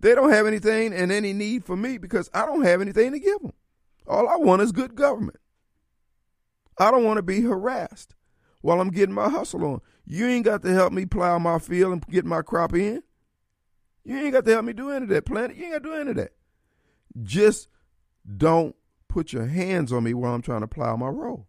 [0.00, 3.18] they don't have anything and any need for me because I don't have anything to
[3.18, 3.52] give them.
[4.06, 5.38] All I want is good government.
[6.78, 8.14] I don't want to be harassed
[8.60, 9.80] while I'm getting my hustle on.
[10.04, 13.02] You ain't got to help me plow my field and get my crop in.
[14.04, 15.26] You ain't got to help me do any of that.
[15.26, 15.56] Plant it.
[15.56, 16.32] You ain't got to do any of that.
[17.22, 17.68] Just
[18.36, 18.74] don't
[19.08, 21.46] put your hands on me while I'm trying to plow my row.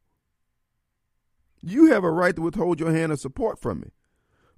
[1.61, 3.91] You have a right to withhold your hand of support from me.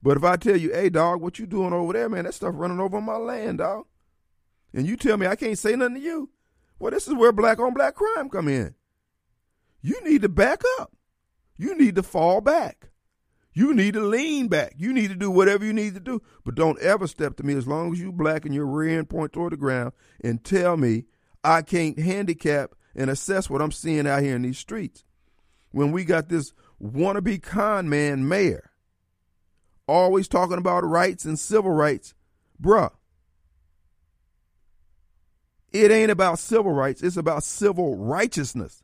[0.01, 2.53] But if I tell you, hey, dog, what you doing over there, man, that stuff
[2.55, 3.85] running over my land, dog.
[4.73, 6.29] And you tell me I can't say nothing to you.
[6.77, 8.75] Well, this is where black on black crime come in.
[9.81, 10.93] You need to back up.
[11.57, 12.88] You need to fall back.
[13.53, 14.73] You need to lean back.
[14.77, 16.21] You need to do whatever you need to do.
[16.45, 19.09] But don't ever step to me as long as you black and your rear end
[19.09, 19.93] point toward the ground
[20.23, 21.05] and tell me
[21.43, 25.03] I can't handicap and assess what I'm seeing out here in these streets.
[25.71, 28.71] when we got this wannabe con man mayor
[29.87, 32.13] always talking about rights and civil rights.
[32.61, 32.91] Bruh,
[35.71, 38.83] it ain't about civil rights, it's about civil righteousness.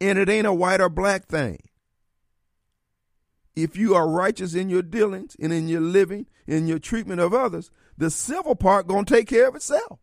[0.00, 1.68] And it ain't a white or black thing.
[3.54, 7.34] If you are righteous in your dealings and in your living, in your treatment of
[7.34, 9.98] others, the civil part gonna take care of itself.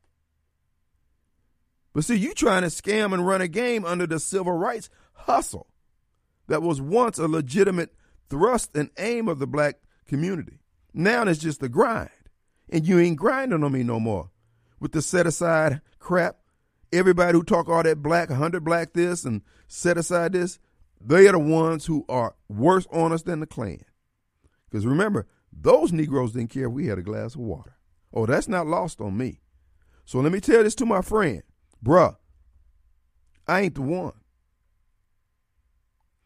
[1.93, 5.68] But see, you trying to scam and run a game under the civil rights hustle
[6.47, 7.93] that was once a legitimate
[8.30, 10.60] thrust and aim of the black community.
[10.93, 12.10] Now it's just a grind.
[12.70, 14.30] And you ain't grinding on me no more.
[14.80, 16.38] With the set aside crap,
[16.93, 20.60] everybody who talk all that black, 100 black this and set aside this,
[21.02, 23.84] they are the ones who are worse on us than the Klan.
[24.70, 27.78] Because remember, those Negroes didn't care if we had a glass of water.
[28.14, 29.41] Oh, that's not lost on me.
[30.06, 31.43] So let me tell this to my friend.
[31.84, 32.16] Bruh,
[33.47, 34.14] I ain't the one.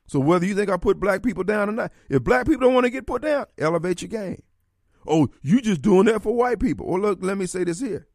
[0.07, 2.74] So whether you think I put black people down or not, if black people don't
[2.74, 4.41] want to get put down, elevate your game.
[5.07, 6.88] Oh, you just doing that for white people.
[6.88, 8.07] Well, look, let me say this here.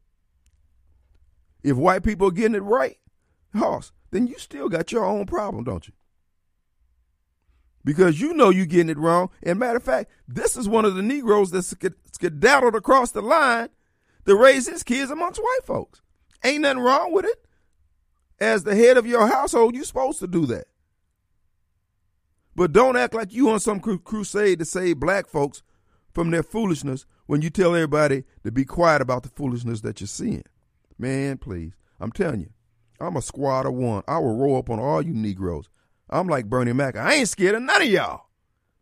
[1.63, 2.97] If white people are getting it right,
[3.53, 5.93] Hoss, then you still got your own problem, don't you?
[7.89, 9.31] Because you know you're getting it wrong.
[9.41, 13.69] And matter of fact, this is one of the Negroes that skedaddled across the line
[14.27, 16.03] to raise his kids amongst white folks.
[16.43, 17.47] Ain't nothing wrong with it.
[18.39, 20.65] As the head of your household, you're supposed to do that.
[22.55, 25.63] But don't act like you on some crusade to save black folks
[26.13, 30.07] from their foolishness when you tell everybody to be quiet about the foolishness that you're
[30.07, 30.43] seeing.
[30.99, 31.73] Man, please.
[31.99, 32.51] I'm telling you,
[32.99, 34.03] I'm a squad of one.
[34.07, 35.69] I will roll up on all you Negroes.
[36.09, 36.95] I'm like Bernie Mac.
[36.95, 38.25] I ain't scared of none of y'all.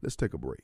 [0.02, 0.62] Let's take a break.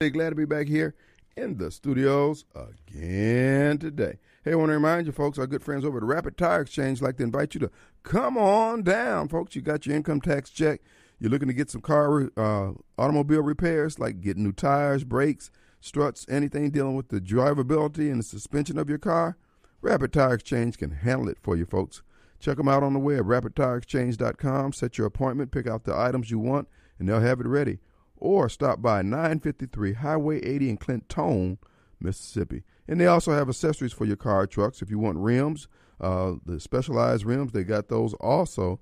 [0.00, 0.94] Hey, glad to be back here
[1.36, 4.18] in the studios again today.
[4.44, 7.02] Hey, I want to remind you, folks, our good friends over at Rapid Tire Exchange
[7.02, 7.70] like to invite you to
[8.02, 9.54] come on down, folks.
[9.54, 10.80] You got your income tax check.
[11.18, 15.50] You're looking to get some car, uh, automobile repairs, like getting new tires, brakes,
[15.80, 19.36] struts, anything dealing with the drivability and the suspension of your car.
[19.82, 22.02] Rapid Tire Exchange can handle it for you, folks.
[22.40, 24.72] Check them out on the web, rapidtireexchange.com.
[24.72, 26.68] Set your appointment, pick out the items you want,
[26.98, 27.78] and they'll have it ready.
[28.16, 31.58] Or stop by 953 Highway 80 in Clinton,
[32.00, 32.62] Mississippi.
[32.88, 34.82] And they also have accessories for your car trucks.
[34.82, 35.68] If you want rims,
[36.00, 38.80] uh, the specialized rims, they got those also.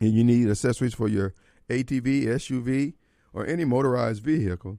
[0.00, 1.34] And you need accessories for your
[1.68, 2.94] ATV, SUV,
[3.32, 4.78] or any motorized vehicle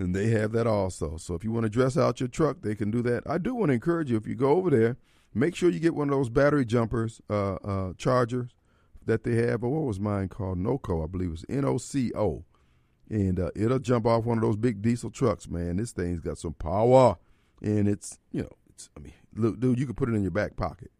[0.00, 1.16] and they have that also.
[1.16, 3.22] So if you want to dress out your truck, they can do that.
[3.26, 4.96] I do want to encourage you if you go over there,
[5.34, 8.50] make sure you get one of those battery jumpers, uh, uh, chargers
[9.06, 9.62] that they have.
[9.62, 10.58] Or what was mine called?
[10.58, 12.44] NOCO, I believe it was N O C O,
[13.08, 15.48] and uh, it'll jump off one of those big diesel trucks.
[15.48, 17.16] Man, this thing's got some power,
[17.62, 20.30] and it's you know, it's I mean, look, dude, you can put it in your
[20.30, 20.90] back pocket.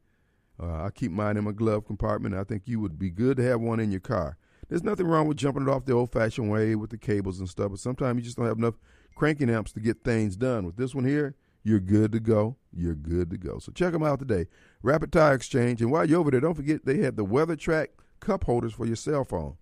[0.63, 2.35] Uh, I keep mine in my glove compartment.
[2.35, 4.37] I think you would be good to have one in your car.
[4.69, 7.49] There's nothing wrong with jumping it off the old fashioned way with the cables and
[7.49, 8.75] stuff, but sometimes you just don't have enough
[9.17, 10.65] cranking amps to get things done.
[10.65, 12.57] With this one here, you're good to go.
[12.73, 13.59] You're good to go.
[13.59, 14.47] So check them out today.
[14.83, 15.83] Rapid Tire Exchange.
[15.83, 17.89] And while you're over there, don't forget they have the WeatherTech
[18.21, 19.57] cup holders for your cell phone.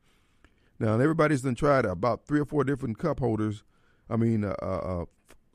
[0.79, 3.65] Now, everybody's done tried about three or four different cup holders.
[4.09, 5.05] I mean, uh, uh,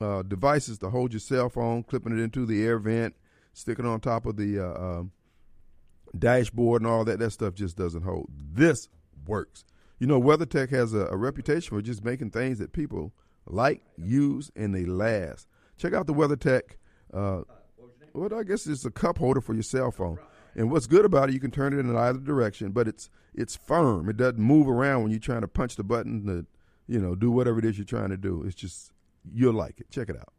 [0.01, 3.15] uh, devices to hold your cell phone, clipping it into the air vent,
[3.53, 5.11] sticking on top of the uh, um,
[6.17, 7.19] dashboard and all that.
[7.19, 8.29] That stuff just doesn't hold.
[8.37, 8.89] This
[9.25, 9.63] works.
[9.99, 13.13] You know, WeatherTech has a, a reputation for just making things that people
[13.45, 15.47] like, use, and they last.
[15.84, 16.61] Check out the WeatherTech.
[17.13, 17.41] Uh,
[18.13, 20.17] well, I guess it's a cup holder for your cell phone.
[20.55, 23.57] And what's good about it, you can turn it in either direction, but it's it's
[23.57, 24.07] firm.
[24.07, 26.45] It doesn't move around when you're trying to punch the button to,
[26.88, 28.43] you know, do whatever it is you're trying to do.
[28.45, 28.93] It's just
[29.34, 29.91] you'll like it.
[29.91, 30.31] Check it out.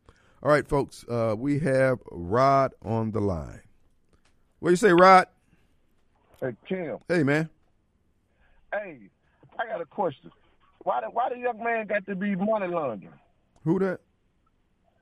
[0.42, 1.05] All right, folks.
[1.11, 3.61] Uh, we have Rod on the line.
[4.61, 5.26] What do you say, Rod?
[6.40, 6.97] Hey, Kim.
[7.07, 7.51] Hey, man.
[8.72, 9.11] Hey,
[9.59, 10.30] I got a question.
[10.84, 13.12] Why the why the young man got to be money laundering?
[13.64, 14.01] Who that?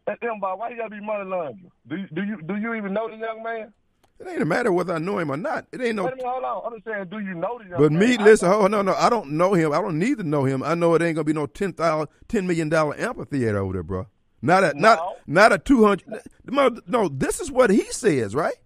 [0.06, 1.70] That them boy, why you gotta be money laundering?
[1.88, 3.72] Do you do you do you even know the young man?
[4.18, 5.66] It ain't a matter whether I know him or not.
[5.72, 6.04] It ain't no.
[6.04, 6.72] Wait a minute, hold on.
[6.72, 7.98] I'm saying, do you know the young But man?
[8.00, 9.72] me, listen, know- oh no, no, I don't know him.
[9.72, 10.62] I don't need to know him.
[10.62, 13.82] I know it ain't gonna be no ten thousand, ten million dollar amphitheater over there,
[13.82, 14.06] bro.
[14.44, 14.80] Not a, No.
[14.80, 16.20] not, not a two hundred.
[16.44, 18.56] No, no, this is what he says, right?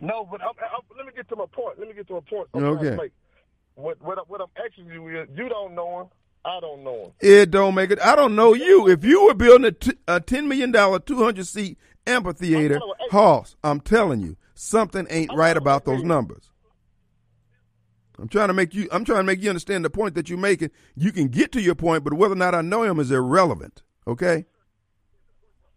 [0.00, 1.78] No, but I'm, I'm, let me get to my point.
[1.78, 2.48] Let me get to my point.
[2.54, 3.10] I'm Okay.
[3.76, 6.06] What what, what I'm asking you is, you don't know him.
[6.44, 7.12] I don't know him.
[7.20, 8.00] It don't make it.
[8.00, 8.88] I don't know you.
[8.88, 12.80] If you were building a, t- a ten million dollar, two hundred seat amphitheater, I'm
[12.80, 13.06] telling you, hey.
[13.16, 16.50] Hoss, I'm telling you, something ain't I'm right about those numbers.
[18.18, 18.88] I'm trying to make you.
[18.92, 20.70] I'm trying to make you understand the point that you're making.
[20.94, 23.82] You can get to your point, but whether or not I know him is irrelevant.
[24.06, 24.44] Okay.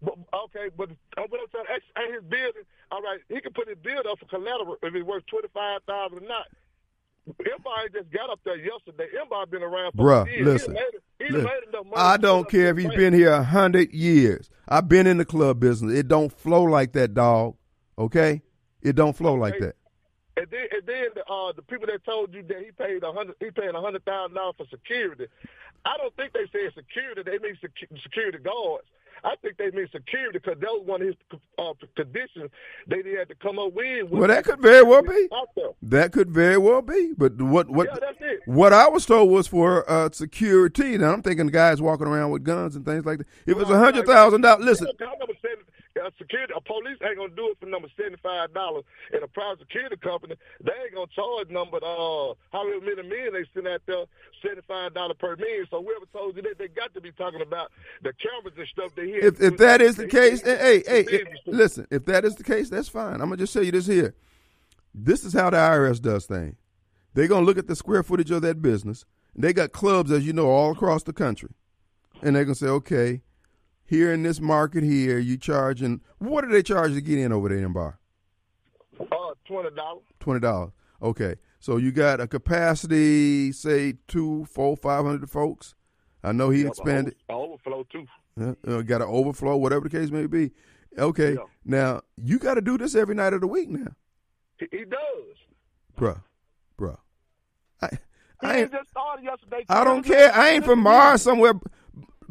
[0.01, 2.63] But, okay, but uh, what I'm saying, ask- ain't his building.
[2.91, 5.82] All right, he can put his bill up for collateral if it's worth twenty five
[5.88, 6.45] thousand or not.
[7.39, 9.07] Everybody just got up there yesterday.
[9.15, 10.45] Everybody been around for Bruh, years.
[10.45, 10.73] listen.
[10.73, 10.84] Made,
[11.19, 11.43] he Listen.
[11.43, 14.49] made enough money I don't care if he's been here a hundred years.
[14.67, 15.93] I've been in the club business.
[15.97, 17.55] It don't flow like that, dog.
[17.97, 18.41] Okay,
[18.82, 19.75] it don't flow like that.
[20.38, 23.11] And then, and then the, uh, the people that told you that he paid a
[23.11, 25.25] hundred, he paid a hundred thousand dollars for security.
[25.84, 27.23] I don't think they said security.
[27.25, 28.86] They mean secu- security guards.
[29.24, 31.15] I think they mean security because that was one of his
[31.57, 32.49] uh, conditions
[32.88, 34.09] they had to come up with.
[34.09, 35.28] Well, that could very well be.
[35.82, 37.13] That could very well be.
[37.18, 40.97] But what what Yeah, what I was told was for uh, security.
[40.97, 43.28] Now I'm thinking guys walking around with guns and things like that.
[43.45, 44.88] If it's a hundred thousand dollars, listen.
[44.88, 45.05] I
[45.41, 45.65] seven,
[45.99, 48.83] uh, security, a police ain't gonna do it for number seventy five dollars.
[49.11, 53.45] And a private security company, they ain't gonna charge number uh however many men they
[53.53, 54.05] send out there
[54.41, 55.65] seventy five dollars per million.
[55.69, 57.71] So whoever told you that, they got to be talking about
[58.03, 58.91] the cameras and stuff.
[58.95, 59.19] They hear.
[59.19, 61.87] If if that is the case, hey, hey, listen.
[61.91, 63.15] If that is the case, that's fine.
[63.15, 64.15] I'm gonna just tell you this here.
[64.93, 66.55] This is how the IRS does things.
[67.13, 69.05] They're gonna look at the square footage of that business.
[69.35, 71.49] They got clubs, as you know, all across the country,
[72.21, 73.21] and they're gonna say, okay,
[73.88, 76.01] here in this market here, you charging.
[76.19, 77.99] What do they charge to get in over there in bar?
[78.99, 79.05] uh
[79.47, 80.03] twenty dollars.
[80.19, 80.71] Twenty dollars.
[81.01, 85.73] Okay, so you got a capacity, say two, four, five hundred folks.
[86.23, 87.15] I know he expanded.
[87.29, 88.05] overflow too.
[88.39, 90.51] Uh, uh, got an overflow, whatever the case may be.
[90.97, 91.39] Okay, Yeah.
[91.65, 93.91] now you got to do this every night of the week now,
[94.59, 95.38] He, he does.
[95.97, 96.21] bruh,
[96.79, 96.97] bruh.
[97.81, 97.89] I,
[98.41, 99.63] He I ain't, just started yesterday.
[99.69, 100.31] I don't care.
[100.33, 101.53] I ain't from Mars somewhere.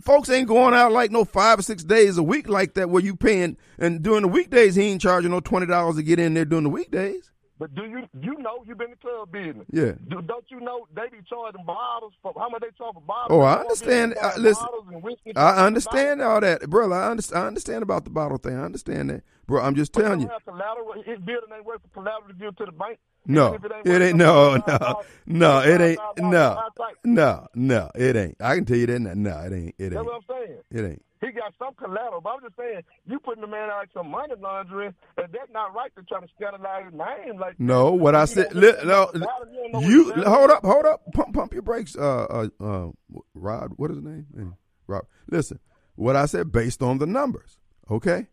[0.00, 3.02] Folks ain't going out like no five or six days a week like that where
[3.02, 6.34] you paying and during the weekdays he ain't charging no twenty dollars to get in
[6.34, 7.30] there during the weekdays.
[7.58, 9.66] But do you you know you've been in the club business?
[9.72, 9.92] Yeah.
[10.08, 13.28] Do, don't you know they be charging bottles for how much they charge for bottles?
[13.30, 14.14] Oh, I understand.
[14.20, 16.94] I, listen, bottles and whiskey for I understand all that, brother.
[16.94, 17.42] I understand.
[17.42, 18.56] I understand about the bottle thing.
[18.56, 19.62] I understand that, bro.
[19.62, 20.30] I'm just But telling you.
[20.44, 20.92] collateral.
[20.96, 22.98] His building ain't worth the collateral to give to the bank.
[23.26, 24.16] No, it ain't.
[24.16, 25.60] No, no, no.
[25.60, 26.00] It ain't.
[26.18, 26.62] No,
[27.04, 27.90] no, no.
[27.94, 28.36] It ain't.
[28.40, 29.00] I can tell you that.
[29.00, 29.14] now.
[29.14, 29.74] No, it ain't.
[29.78, 29.92] It ain't.
[29.94, 30.58] That's what I'm saying.
[30.70, 31.02] It ain't.
[31.22, 34.10] He got some collateral, but I'm just saying you putting the man out like some
[34.10, 37.58] money laundering, and that's not right to try to scandalize his name like.
[37.58, 38.54] No, what I said.
[38.54, 41.00] Li, no, about it, don't know you hold up, hold up.
[41.14, 41.96] Pump, pump your brakes.
[41.96, 42.88] Uh, uh, uh,
[43.34, 43.72] Rod.
[43.76, 44.54] What is his name?
[44.86, 45.06] Rob.
[45.30, 45.58] Listen,
[45.94, 47.58] what I said based on the numbers.
[47.90, 48.28] Okay,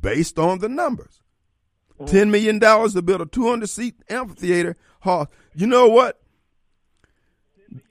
[0.00, 1.22] based on the numbers.
[2.04, 5.30] Ten million dollars to build a 200 seat amphitheater hall.
[5.54, 6.20] You know what?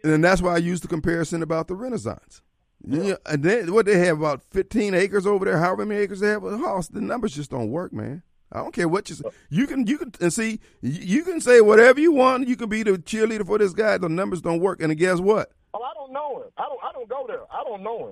[0.04, 2.42] And that's why I used the comparison about the Renaissance.
[2.88, 6.30] Yeah, and then what they have about 15 acres over there, however many acres they
[6.30, 6.88] have a house.
[6.88, 8.22] The numbers just don't work, man.
[8.52, 9.24] I don't care what you say.
[9.26, 9.32] Uh.
[9.50, 12.48] You can you can and see you you can say whatever you want.
[12.48, 13.98] You can be the cheerleader for this guy.
[13.98, 14.82] The numbers don't work.
[14.82, 15.52] And guess what?
[15.74, 16.50] Oh, I don't know him.
[16.58, 16.80] I don't.
[16.84, 17.42] I don't go there.
[17.52, 18.08] I don't know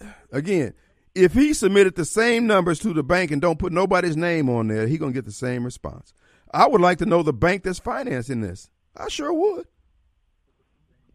[0.00, 0.12] him.
[0.30, 0.74] Again,
[1.14, 4.68] if he submitted the same numbers to the bank and don't put nobody's name on
[4.68, 6.12] there, he gonna get the same response.
[6.52, 8.70] I would like to know the bank that's financing this.
[8.96, 9.66] I sure would.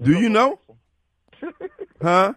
[0.02, 0.60] Do you know?
[2.00, 2.34] Huh?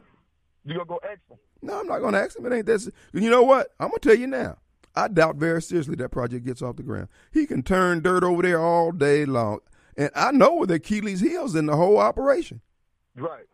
[0.64, 1.36] You gonna go ask him?
[1.62, 2.46] No, I'm not going to ask him.
[2.46, 2.92] It ain't that.
[3.12, 3.68] You know what?
[3.78, 4.56] I'm going to tell you now.
[4.94, 7.08] I doubt very seriously that project gets off the ground.
[7.32, 9.60] He can turn dirt over there all day long,
[9.96, 12.60] and I know where the Achilles heels in the whole operation.
[13.14, 13.44] Right.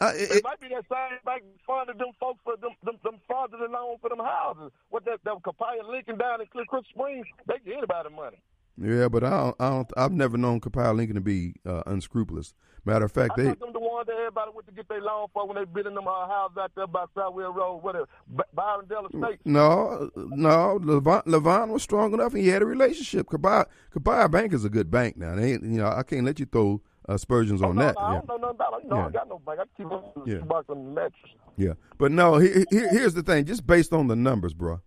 [0.00, 3.20] I, It, it, might be that same bank funded them folks for them them, them
[3.28, 4.72] the loan for them houses.
[4.88, 8.38] What that that Capaya Lincoln down in Clear Creek Springs, they get anybody money.
[8.78, 9.92] yeah, but I don't, I don't.
[9.96, 12.54] I've never known Capile Lincoln to be uh, unscrupulous.
[12.86, 15.26] Matter of fact, I they them the ones that everybody went to get their loan
[15.34, 18.86] for when they building them uh, houses out there by Siwell Road, whatever, B- Byron
[18.88, 19.40] Della State.
[19.44, 20.78] no, no.
[20.82, 23.28] Levon, Levon was strong enough, and he had a relationship.
[23.28, 25.34] Capile, Capile Bank is a good bank now.
[25.34, 26.80] They, you know, I can't let you throw
[27.14, 27.94] aspersions Oh, on no, that.
[27.96, 28.20] no, I yeah.
[28.20, 28.88] don't know nothing about it.
[28.88, 29.06] Know, Yeah.
[29.06, 29.40] I got no.
[29.48, 30.34] I keep up Yeah.
[30.34, 30.40] yeah.
[30.40, 31.30] box on the mattress.
[31.56, 32.38] Yeah, but no.
[32.38, 33.44] Here, here, here's the thing.
[33.44, 34.80] Just based on the numbers, bro.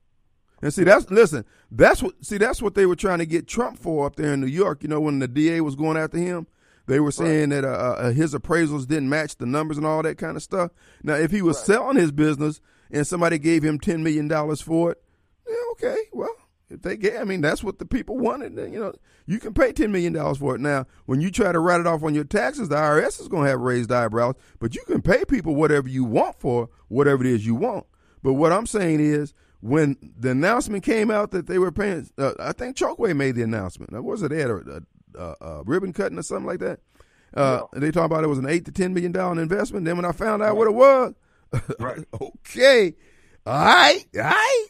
[0.61, 1.45] And see, that's listen.
[1.71, 2.13] That's what.
[2.25, 4.81] See, that's what they were trying to get Trump for up there in New York.
[4.81, 6.47] You know, when the DA was going after him,
[6.87, 7.67] they were saying that uh,
[7.97, 10.71] uh, his appraisals didn't match the numbers and all that kind of stuff.
[11.03, 12.61] Now, if he was selling his business
[12.91, 15.03] and somebody gave him ten million dollars for it,
[15.47, 15.97] yeah, okay.
[16.13, 16.33] Well,
[16.73, 18.57] if they get, I mean, that's what the people wanted.
[18.57, 18.93] You know,
[19.25, 20.61] you can pay ten million dollars for it.
[20.61, 23.43] Now, when you try to write it off on your taxes, the IRS is going
[23.45, 24.35] to have raised eyebrows.
[24.59, 27.85] But you can pay people whatever you want for whatever it is you want.
[28.21, 32.33] But what I'm saying is, when the announcement came out that they were paying, uh,
[32.39, 33.91] I think Chokwe made the announcement.
[33.93, 34.29] What was it?
[34.29, 34.81] They had a,
[35.17, 36.79] a, a, ribbon cutting or something like that.
[37.33, 39.85] Uh, They talking about it was an eight to ten million dollar investment.
[39.85, 41.13] Then when I found out what it was,
[41.79, 42.03] Right.
[42.19, 42.95] okay,
[43.45, 44.67] all right, all right.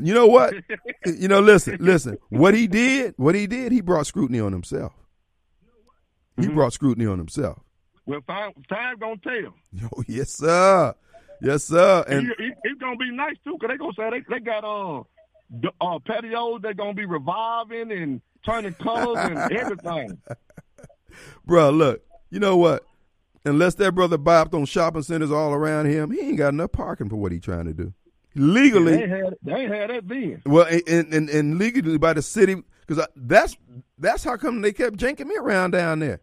[0.00, 0.54] You know what?
[1.06, 2.18] you know, listen, listen.
[2.30, 4.92] What he did, what he did, he brought scrutiny on himself.
[6.40, 7.58] He brought scrutiny on himself.
[8.06, 9.54] Well, time, time gonna tell.
[9.72, 10.94] Yo, yes, sir.
[11.40, 12.04] Yes, sir.
[12.08, 14.64] And he, he, he's gonna be nice too, cause they gonna say they they got
[14.64, 15.02] uh,
[15.50, 16.60] the, uh patios.
[16.62, 20.18] They're gonna be reviving and turning colors and everything.
[21.44, 22.84] bro, look, you know what?
[23.44, 27.08] Unless that brother bopped on shopping centers all around him, he ain't got enough parking
[27.08, 27.92] for what he's trying to do.
[28.34, 30.42] Legally, They ain't had, they had that then.
[30.46, 32.56] well, and, and, and legally by the city,
[32.86, 33.56] because that's
[33.98, 36.20] that's how come they kept janking me around down there.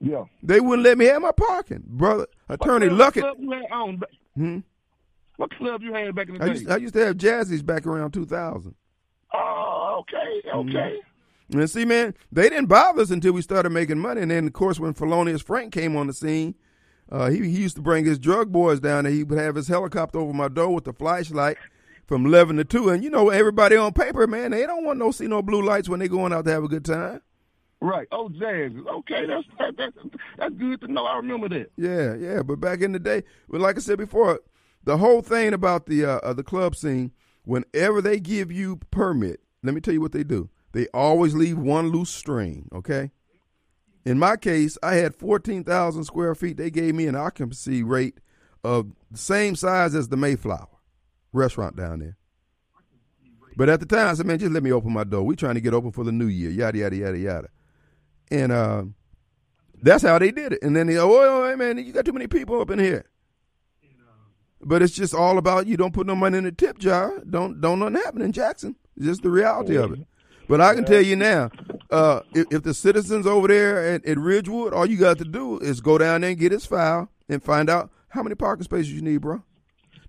[0.00, 0.24] Yeah.
[0.42, 2.26] They wouldn't let me have my parking, brother.
[2.48, 3.20] Attorney What Luckett.
[3.20, 4.58] club you had on ba- Hmm?
[5.36, 6.52] What club you had back in the I day?
[6.54, 8.74] used, I used to have Jazzies back around 2000.
[9.34, 10.98] oh, okay, okay.
[11.52, 14.20] And see, man, they didn't bother us until we started making money.
[14.20, 16.54] And then, of course, when Felonious Frank came on the scene,
[17.10, 19.12] uh, he, he used to bring his drug boys down there.
[19.12, 21.56] He would have his helicopter over my door with the flashlight
[22.06, 22.90] from 11 to 2.
[22.90, 25.88] And, you know, everybody on paper, man, they don't want no see no blue lights
[25.88, 27.22] when they going out to have a good time.
[27.80, 28.08] Right.
[28.10, 28.72] Oh, jazz.
[28.74, 29.96] Okay, that's that, that's
[30.36, 31.04] that's good to know.
[31.04, 31.70] I remember that.
[31.76, 32.42] Yeah, yeah.
[32.42, 34.40] But back in the day, well, like I said before,
[34.82, 37.12] the whole thing about the uh, uh, the club scene,
[37.44, 40.50] whenever they give you permit, let me tell you what they do.
[40.72, 42.68] They always leave one loose string.
[42.74, 43.12] Okay.
[44.08, 46.56] In my case, I had fourteen thousand square feet.
[46.56, 48.20] They gave me an occupancy rate
[48.64, 50.66] of the same size as the Mayflower
[51.34, 52.16] restaurant down there.
[53.54, 55.24] But at the time, I said, "Man, just let me open my door.
[55.24, 57.48] We're trying to get open for the new year." Yada yada yada yada.
[58.30, 58.84] And uh,
[59.82, 60.62] that's how they did it.
[60.62, 63.04] And then they, oh, oh, hey, man, you got too many people up in here.
[64.62, 67.12] But it's just all about you don't put no money in the tip jar.
[67.28, 68.74] Don't don't nothing happen in Jackson.
[68.96, 70.06] It's just the reality of it.
[70.48, 71.50] But I can tell you now,
[71.90, 75.58] uh, if, if the citizens over there at, at Ridgewood, all you got to do
[75.58, 78.92] is go down there and get his file and find out how many parking spaces
[78.92, 79.42] you need, bro.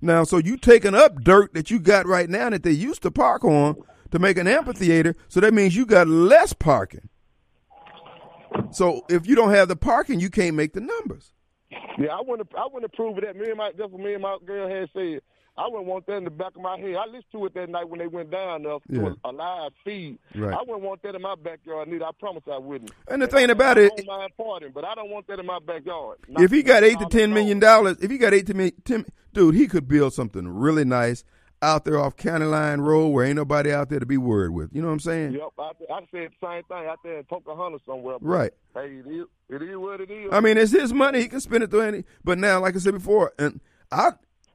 [0.01, 3.11] Now, so you taking up dirt that you got right now that they used to
[3.11, 3.75] park on
[4.11, 7.09] to make an amphitheater, so that means you got less parking.
[8.71, 11.33] So if you don't have the parking, you can't make the numbers.
[11.97, 12.49] Yeah, I wouldn't.
[12.57, 13.35] I wouldn't approve of that.
[13.35, 15.19] Me and my that's what me and my girl had said.
[15.60, 16.95] I wouldn't want that in the back of my head.
[16.95, 19.14] I listened to it that night when they went down there Yeah.
[19.26, 20.18] a, live feed.
[20.34, 20.53] Right.
[20.53, 22.05] I wouldn't want that in my backyard neither.
[22.05, 22.91] I promise I wouldn't.
[23.10, 25.60] And the thing about I it- mind partying, but I don't want that in my
[25.60, 26.20] backyard.
[26.30, 28.72] Not- if he got eight to ten million dollars, if he got eight to mi-
[28.86, 31.24] ten, dude, he could build something really nice
[31.62, 34.70] out there off County Line Road where ain't nobody out there to be worried with.
[34.74, 35.34] You know what I'm saying?
[35.34, 38.18] Yep, I, I said the same thing out there in Pocahontas somewhere.
[38.18, 38.51] but, Right.
[38.74, 40.30] Hey, it is, it is what it is.
[40.32, 42.05] I mean, it's his money; he can spend it through any.
[42.24, 43.60] But now, like I said before, and
[43.91, 44.14] I, i-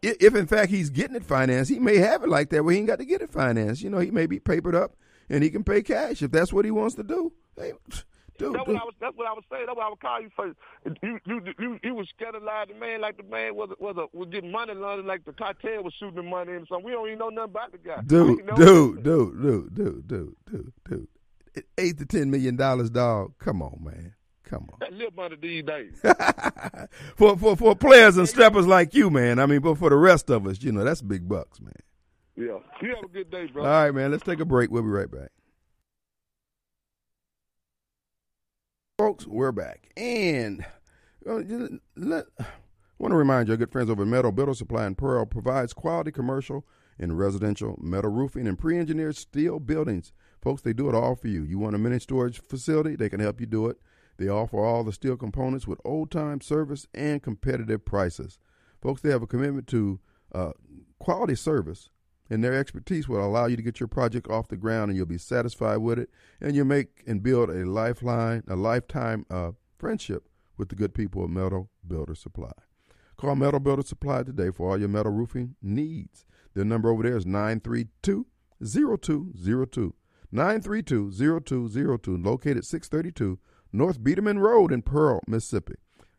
[0.09, 2.79] if in fact he's getting it financed, he may have it like that where he
[2.79, 3.83] ain't got to get it financed.
[3.83, 4.97] You know, he may be papered up
[5.29, 7.33] and he can pay cash if that's what he wants to do.
[7.57, 7.73] Hey,
[8.39, 8.75] dude, That's dude.
[8.75, 8.95] what I was.
[9.01, 9.65] That's what I was saying.
[9.67, 10.47] That's what I was calling you for.
[11.03, 14.29] You, you, you, you was scandalized the man like the man was was a, was
[14.31, 16.85] getting money laundering like the cartel was shooting the money and something.
[16.85, 18.01] We don't even know nothing about the guy.
[18.07, 21.09] dude, dude, dude, dude, dude, dude, dude, dude.
[21.79, 23.39] Eight to ten million dollars, dog.
[23.39, 24.15] Come on, man.
[24.45, 24.79] Come on.
[24.81, 26.01] That live money these days.
[27.17, 29.39] for for for players and strappers like you, man.
[29.39, 31.73] I mean, but for the rest of us, you know, that's big bucks, man.
[32.37, 32.59] yeah.
[32.83, 33.65] You have a good day, bro.
[33.65, 34.11] All right, man.
[34.11, 34.71] Let's take a break.
[34.71, 35.31] We'll be right back.
[38.99, 39.91] Folks, we're back.
[39.97, 40.65] And
[41.29, 41.41] uh,
[41.97, 42.45] let, I
[42.99, 45.73] want to remind you, our good friends over at Metal Builder Supply and Pearl provides
[45.73, 46.65] quality commercial
[46.99, 50.13] and residential metal roofing and pre engineered steel buildings.
[50.43, 51.43] Folks, they do it all for you.
[51.43, 52.95] You want a mini storage facility?
[52.97, 53.79] They can help you do it.
[54.17, 58.39] They offer all the steel components with old time service and competitive prices.
[58.81, 60.01] Folks, they have a commitment to
[60.35, 60.53] uh,
[60.99, 61.91] quality service
[62.31, 65.07] and their expertise will allow you to get your project off the ground and you'll
[65.07, 66.11] be satisfied with it
[66.41, 71.25] and you'll make and build a lifeline a lifetime uh, friendship with the good people
[71.25, 72.53] of metal builder supply.
[73.17, 76.25] Call metal builder supply today for all your metal roofing needs.
[76.55, 78.27] Their number over there is 932
[78.65, 79.95] 0202
[80.33, 83.39] 932 0202 located 632
[83.75, 85.75] north Bierdeman road in pearl mississippi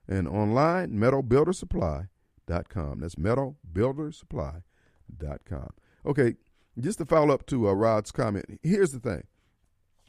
[0.07, 5.69] and online metalbuildersupply.com that's metalbuildersupply.com
[6.05, 6.35] Okay,
[6.79, 9.23] just to follow up to uh, Rod's comment, here's the thing,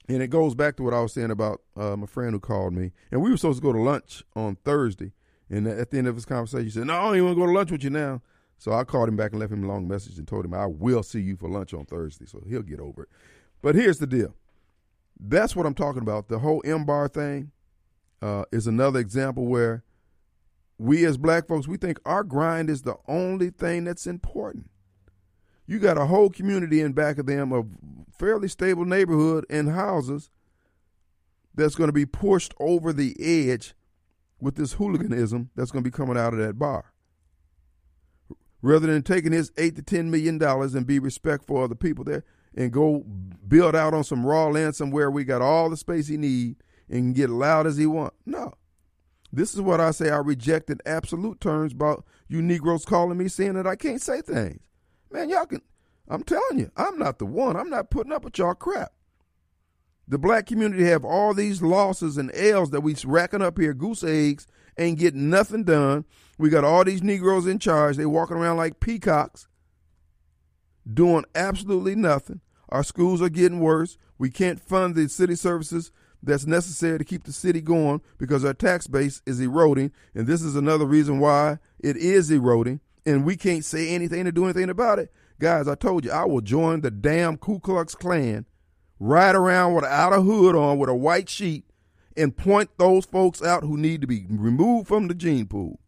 [0.09, 2.75] and it goes back to what I was saying about uh, my friend who called
[2.75, 5.13] me, and we were supposed to go to lunch on Thursday,
[5.49, 7.41] and at the end of his conversation, he said, "No, I don't even want to
[7.41, 8.21] go to lunch with you now."
[8.59, 10.67] So I called him back and left him a long message and told him I
[10.67, 13.09] will see you for lunch on Thursday, so he'll get over it.
[13.63, 14.35] But here's the deal:
[15.19, 16.29] that's what I'm talking about.
[16.29, 17.53] The whole M bar thing
[18.23, 19.85] uh, is another example where
[20.79, 24.69] we as black folks we think our grind is the only thing that's important
[25.67, 27.67] you got a whole community in back of them of
[28.19, 30.31] fairly stable neighborhood and houses
[31.55, 33.75] that's going to be pushed over the edge
[34.41, 36.93] with this hooliganism that's going to be coming out of that bar.
[38.63, 42.05] Rather than taking his eight to ten million dollars and be respectful of the people
[42.05, 42.25] there
[42.57, 43.05] and go
[43.47, 46.57] build out on some raw land somewhere we got all the space he need
[46.89, 48.15] and get loud as he want.
[48.25, 48.55] No.
[49.33, 53.29] This is what I say I reject in absolute terms about you Negroes calling me
[53.29, 54.61] saying that I can't say things.
[55.11, 55.61] Man, y'all can.
[56.09, 57.57] I'm telling you, I'm not the one.
[57.57, 58.93] I'm not putting up with y'all crap.
[60.09, 64.05] The black community have all these losses and L's that we racking up here, goose
[64.05, 64.47] eggs,
[64.79, 66.05] ain't getting nothing done.
[66.39, 67.97] We got all these Negroes in charge.
[67.97, 69.49] They walking around like peacocks,
[70.93, 72.41] doing absolutely nothing.
[72.77, 73.97] Our schools are getting worse.
[74.19, 75.91] We can't fund the city services
[76.23, 79.93] that's necessary to keep the city going because our tax base is eroding.
[80.15, 82.81] And this is another reason why it is eroding.
[83.07, 85.11] And we can't say anything to do anything about it.
[85.41, 88.45] Guys, I told you, I will join the damn Ku Klux Klan,
[89.01, 91.65] ride around without a hood on with a white sheet,
[92.15, 95.81] and point those folks out who need to be removed from the gene pool.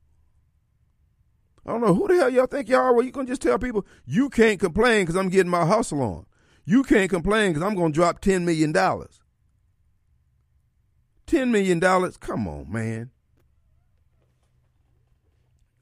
[1.67, 2.95] I don't know who the hell y'all think y'all are.
[2.95, 6.25] Well, you can just tell people you can't complain because I'm getting my hustle on.
[6.69, 8.75] You can't complain because I'm going to drop $10 million.
[8.75, 9.09] $10
[11.51, 11.81] million?
[11.81, 13.11] Come on, man.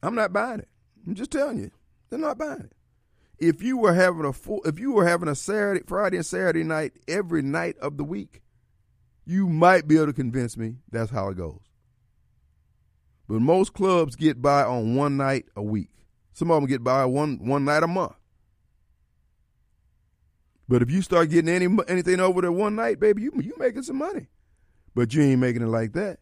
[0.01, 0.69] I'm not buying it.
[1.05, 1.71] I'm just telling you.
[2.09, 2.71] They're not buying it.
[3.37, 6.63] If you were having a full, if you were having a Saturday, Friday and Saturday
[6.63, 8.41] night every night of the week,
[9.25, 11.59] you might be able to convince me that's how it goes.
[13.27, 15.89] But most clubs get by on one night a week.
[16.31, 18.15] Some of them get by one one night a month.
[20.69, 23.83] But if you start getting any anything over there one night, baby, you you making
[23.83, 24.27] some money.
[24.93, 26.19] But you ain't making it like that.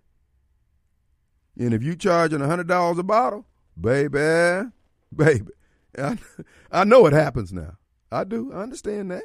[1.58, 3.46] And if you charging a hundred dollars a bottle,
[3.80, 4.70] baby,
[5.16, 5.52] baby,
[5.98, 6.18] I,
[6.72, 7.78] I know it happens now.
[8.12, 8.52] I do.
[8.54, 9.24] I understand that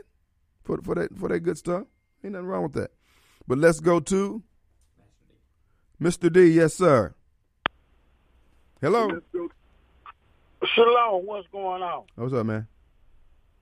[0.62, 1.84] for for that for that good stuff.
[2.24, 2.92] Ain't nothing wrong with that.
[3.46, 4.42] But let's go to
[6.00, 6.32] Mr.
[6.32, 6.46] D.
[6.48, 7.14] Yes, sir.
[8.80, 9.20] Hello.
[10.64, 11.26] Shalom.
[11.26, 12.04] What's going on?
[12.14, 12.66] What's up, man?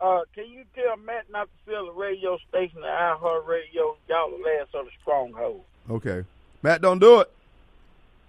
[0.01, 3.97] Uh, can you tell Matt not to sell the radio station to iHeart Radio?
[4.09, 5.65] Y'all the last of the stronghold.
[5.91, 6.25] Okay.
[6.62, 7.31] Matt, don't do it.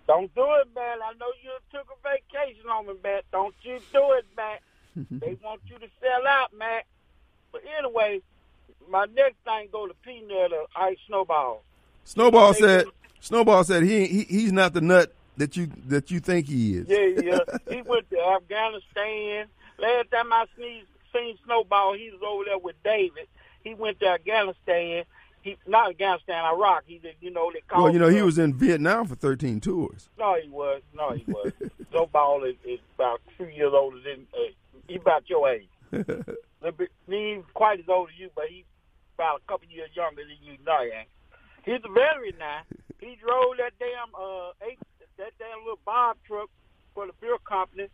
[0.07, 0.97] Don't do it, Matt.
[1.03, 3.25] I know you took a vacation on me, Matt.
[3.31, 4.61] Don't you do it, Matt.
[5.11, 6.85] they want you to sell out, Matt.
[7.51, 8.21] But anyway,
[8.89, 11.63] my next thing go to Peanut or Ice Snowball.
[12.05, 12.85] Snowball said.
[13.21, 16.87] Snowball said he, he he's not the nut that you that you think he is.
[16.87, 17.39] Yeah, yeah.
[17.69, 19.47] he went to Afghanistan.
[19.77, 23.27] Last time I sneezed, seen Snowball, he was over there with David.
[23.63, 25.03] He went to Afghanistan.
[25.41, 26.83] He not Afghanistan, Iraq.
[26.85, 27.83] He did, you know, they called.
[27.83, 28.25] Well, you know, he up.
[28.25, 30.09] was in Vietnam for 13 tours.
[30.17, 30.81] No, he was.
[30.93, 31.53] No, he was.
[31.91, 34.51] Snowball is, is about two years older than uh,
[34.87, 35.69] he about your age.
[35.91, 38.65] Bit, he ain't quite as old as you, but he's
[39.15, 40.57] about a couple years younger than you.
[40.65, 41.07] No, he ain't.
[41.63, 42.61] He's a veteran now.
[42.99, 44.79] He drove that damn uh eight,
[45.17, 46.49] that damn little Bob truck
[46.93, 47.87] for the beer company.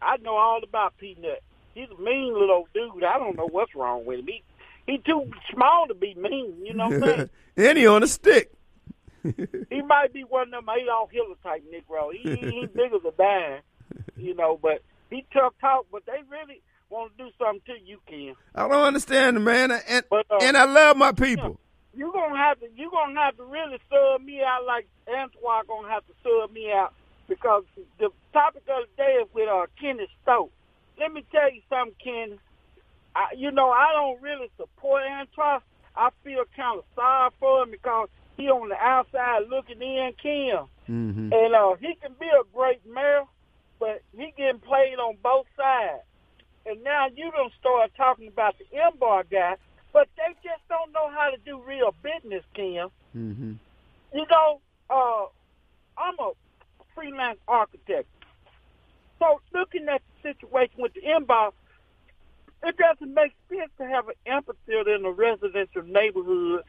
[0.00, 1.42] I know all about Peanut.
[1.76, 3.04] He's a mean little dude.
[3.04, 4.26] I don't know what's wrong with him.
[4.26, 4.42] He
[4.86, 6.54] he too small to be mean.
[6.64, 7.30] You know what I'm saying?
[7.56, 8.50] and he on a stick.
[9.70, 12.12] he might be one of them Adolf Hitler type Negro.
[12.12, 13.60] He he ain't big as a dime,
[14.16, 15.86] you know, but he tough talk.
[15.92, 18.34] But they really want to do something to you, Ken.
[18.54, 19.72] I don't understand, man.
[19.72, 21.58] And But, uh, and I love my people.
[21.94, 25.88] You gonna have to you gonna have to really sub me out like Antoine gonna
[25.88, 26.92] have to sub me out
[27.28, 27.64] because
[27.98, 30.52] the topic of the day is with uh Kenny Stokes.
[30.98, 32.38] Let me tell you something, Ken.
[33.14, 35.60] I, you know I don't really support Antoine.
[35.96, 40.66] I feel kind of sorry for him because he on the outside looking in, Ken.
[40.88, 41.32] Mm-hmm.
[41.32, 43.24] And uh, he can be a great mayor,
[43.80, 46.02] but he getting played on both sides.
[46.66, 49.56] And now you don't start talking about the M-Bar guy,
[49.92, 52.88] but they just don't know how to do real business, Kim.
[53.16, 53.52] Mm-hmm.
[54.12, 54.60] You know,
[54.90, 55.26] uh,
[55.96, 56.32] I'm a
[56.94, 58.08] freelance architect.
[59.18, 61.52] So looking at the situation with the M-Bar,
[62.64, 66.62] it doesn't make sense to have an amphitheater in a residential neighborhood,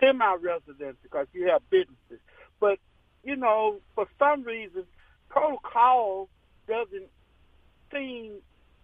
[0.00, 2.20] semi-residential, because you have businesses.
[2.60, 2.78] But,
[3.22, 4.84] you know, for some reason,
[5.28, 6.28] protocol
[6.68, 7.08] doesn't
[7.92, 8.32] seem,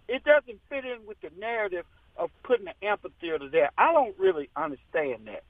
[0.09, 1.85] it doesn't fit in with the narrative
[2.17, 3.71] of putting an amphitheater there.
[3.79, 5.43] I don't really understand that.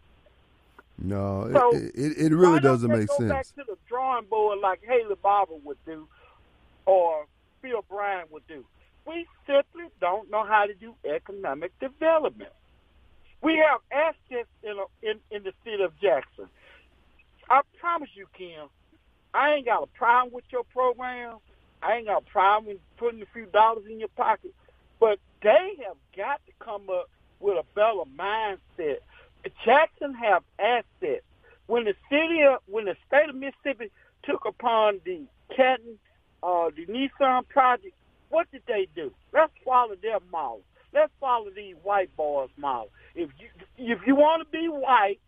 [0.98, 3.52] No, it- So, it, it, it really doesn't make go back sense.
[3.52, 6.06] to the drawing board like Haley Barbour would do,
[6.86, 7.26] or
[7.62, 8.64] Phil Bryant would do.
[9.06, 12.52] We simply don't know how to do economic development.
[13.42, 16.48] We have assets in, a, in in the city of Jackson.
[17.48, 18.68] I promise you, Kim,
[19.32, 21.38] I ain't got a problem with your program.
[21.82, 24.54] I ain't got a problem with putting a few dollars in your pocket.
[24.98, 27.08] But they have got to come up
[27.40, 28.98] with a better mindset.
[29.64, 31.24] Jackson have assets.
[31.66, 33.90] When the city of, when the state of Mississippi
[34.24, 35.22] took upon the
[35.56, 35.98] Canton,
[36.42, 37.94] uh, the Nissan project,
[38.28, 39.12] what did they do?
[39.32, 40.62] Let's follow their model.
[40.92, 42.90] Let's follow these white boys' model.
[43.14, 43.48] If you
[43.78, 45.20] if you want to be white,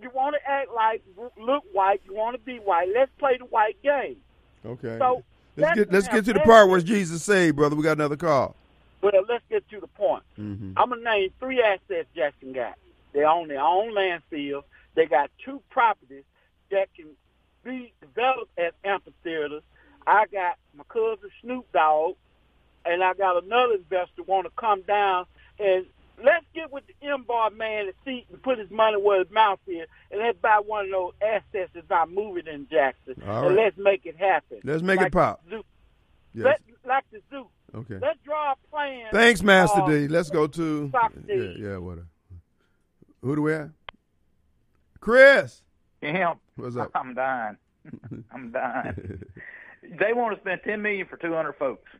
[0.00, 1.02] you want to act like
[1.38, 2.00] look white.
[2.06, 2.88] You want to be white.
[2.94, 4.16] Let's play the white game.
[4.64, 4.96] Okay.
[4.98, 5.22] So
[5.56, 6.80] let's get let's get to the part where.
[6.80, 7.76] Jesus saved, brother.
[7.76, 8.54] We got another call.
[9.02, 10.22] Well, let's get to the point.
[10.38, 10.72] Mm-hmm.
[10.76, 12.78] I'm gonna name three assets Jackson got.
[13.12, 14.62] They own their own landfill.
[14.94, 16.24] They got two properties
[16.70, 17.08] that can
[17.64, 19.62] be developed as amphitheaters.
[20.06, 22.16] I got my cousin Snoop Dogg,
[22.84, 25.26] and I got another investor want to come down
[25.58, 25.86] and
[26.22, 29.58] let's get with the M-Bar man and see and put his money where his mouth
[29.66, 33.56] is, and let's buy one of those assets that's not moving in Jackson, All and
[33.56, 33.64] right.
[33.64, 34.58] let's make it happen.
[34.64, 35.42] Let's make Like it pop.
[35.48, 35.64] zoo.
[36.34, 36.44] Yes.
[36.44, 37.46] Let, like the zoo.
[37.74, 37.98] Okay.
[38.00, 39.06] Let's draw a plan.
[39.12, 40.08] Thanks, Master uh, D.
[40.08, 41.56] Let's go to yeah, Socrates.
[41.58, 42.06] yeah, whatever.
[43.22, 43.70] Who do we have?
[45.00, 45.62] Chris.
[46.00, 46.34] Him.
[46.56, 46.90] What's up?
[46.94, 47.56] I'm dying.
[48.32, 49.22] I'm dying.
[49.98, 51.90] they want to spend ten million for two hundred folks.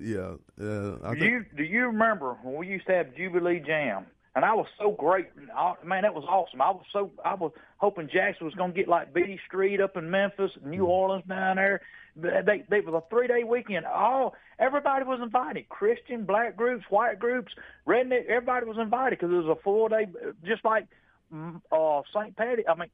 [0.00, 0.34] Yeah.
[0.60, 4.06] Uh, I Do you do you remember when we used to have Jubilee Jam?
[4.36, 6.02] And I was so great, I- man.
[6.02, 6.62] That was awesome.
[6.62, 9.96] I was so I was hoping Jackson was going to get like Beale Street up
[9.96, 11.80] in Memphis, New Orleans down there.
[12.16, 13.86] They they, was a three day weekend.
[13.86, 15.68] All everybody was invited.
[15.68, 17.52] Christian, black groups, white groups,
[17.86, 18.26] redneck.
[18.26, 20.06] Everybody was invited because it was a four day,
[20.44, 20.86] just like
[21.34, 22.36] mm, uh St.
[22.36, 22.66] Patty.
[22.68, 22.90] I mean,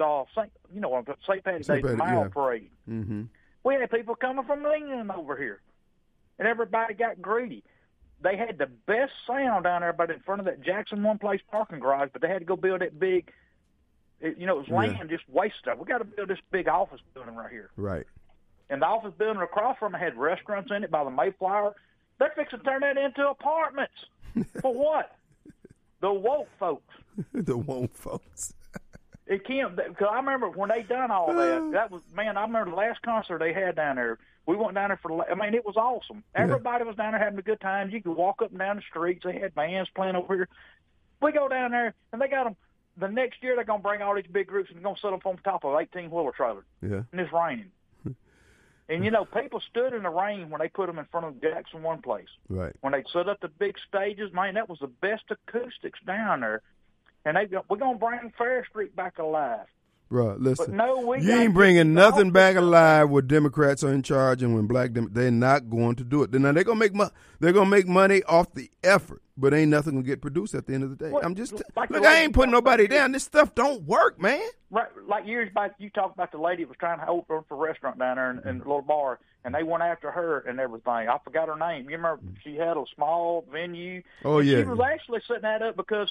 [0.00, 0.50] uh, St.
[0.72, 1.44] You know, what I'm St.
[1.44, 2.28] Patty Day, mile yeah.
[2.28, 2.70] parade.
[2.88, 3.22] mm-hmm.
[3.68, 5.60] We had people coming from England over here,
[6.38, 7.62] and everybody got greedy.
[8.22, 11.42] They had the best sound down there, but in front of that Jackson One Place
[11.52, 12.08] parking garage.
[12.10, 13.30] But they had to go build that big,
[14.22, 14.96] it, you know, it was Yeah.
[14.96, 15.76] land just waste stuff.
[15.76, 18.06] We got to build this big office building right here, Right.
[18.70, 21.76] and the office building across from it had restaurants in it by the Mayflower.
[22.18, 23.92] They're fixing to turn that into apartments.
[24.62, 25.14] For what?
[26.00, 26.94] The woke folks.
[27.34, 28.54] the one folks.
[29.28, 31.62] It can't because I remember when they done all that.
[31.62, 31.70] Uh.
[31.72, 32.36] That was man.
[32.36, 34.18] I remember the last concert they had down there.
[34.46, 35.30] We went down there for.
[35.30, 36.24] I mean, it was awesome.
[36.34, 37.90] Everybody was down there having a good time.
[37.90, 39.22] You could walk up and down the streets.
[39.24, 40.48] They had bands playing over here.
[41.20, 42.56] We go down there and they got them.
[42.96, 45.14] The next year they're gonna bring all these big groups and they're gonna set them
[45.20, 47.02] up on top of eighteen wheeler trailer Yeah.
[47.12, 47.70] and it's raining.
[48.88, 51.40] and you know, people stood in the rain when they put them in front of
[51.42, 52.74] Jackson One Place Right.
[52.80, 56.62] when they set up the big stages, man, that was the best acoustics down there.
[57.24, 59.66] And they go, we're gonna bring Farish Street back alive.
[60.10, 60.66] Bro, listen.
[60.68, 64.54] But no, we you ain't bringing nothing back alive when Democrats are in charge and
[64.54, 66.32] when black dem- they're not going to do it.
[66.32, 69.92] Now they're gonna make mo- they're gonna make money off the effort, but ain't nothing
[69.96, 71.10] gonna get produced at the end of the day.
[71.10, 72.06] What- I'm just like look.
[72.06, 73.12] I ain't putting nobody down.
[73.12, 74.40] This stuff don't work, man.
[74.70, 77.62] Right, like years back, you talked about the lady that was trying to open for
[77.62, 80.58] a restaurant down there in, in a little bar, and they went after her and
[80.58, 80.90] everything.
[81.10, 81.84] I forgot her name.
[81.90, 84.02] You remember she had a small venue.
[84.24, 84.60] Oh, yeah.
[84.60, 86.10] She was actually setting that up because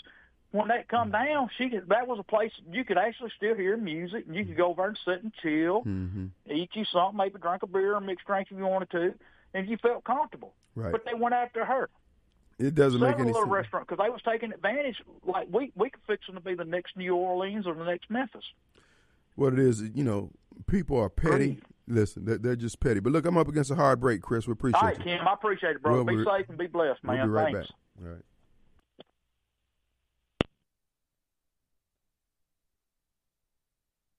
[0.51, 3.75] when that come down, she could, that was a place you could actually still hear
[3.77, 6.25] music, and you could go over and sit and chill, Mm-hmm.
[6.51, 9.13] eat you something, maybe drink a beer or mixed drink if you wanted to,
[9.53, 10.53] and you felt comfortable.
[10.75, 10.91] Right.
[10.91, 11.89] But they went after her.
[12.59, 13.47] It doesn't make any sense.
[13.47, 14.95] restaurant because they was taking advantage.
[15.25, 18.09] Like we we could fix them to be the next New Orleans or the next
[18.09, 18.43] Memphis.
[19.35, 20.31] What it is, you know,
[20.65, 21.59] people are petty.
[21.87, 22.99] Listen, they're, they're just petty.
[22.99, 24.47] But look, I'm up against a hard break, Chris.
[24.47, 25.03] We appreciate All right, you.
[25.03, 26.03] Kim, I appreciate it, bro.
[26.03, 27.17] Well, be safe and be blessed, man.
[27.17, 27.67] We'll be right Thanks.
[27.69, 28.03] back.
[28.07, 28.21] All right.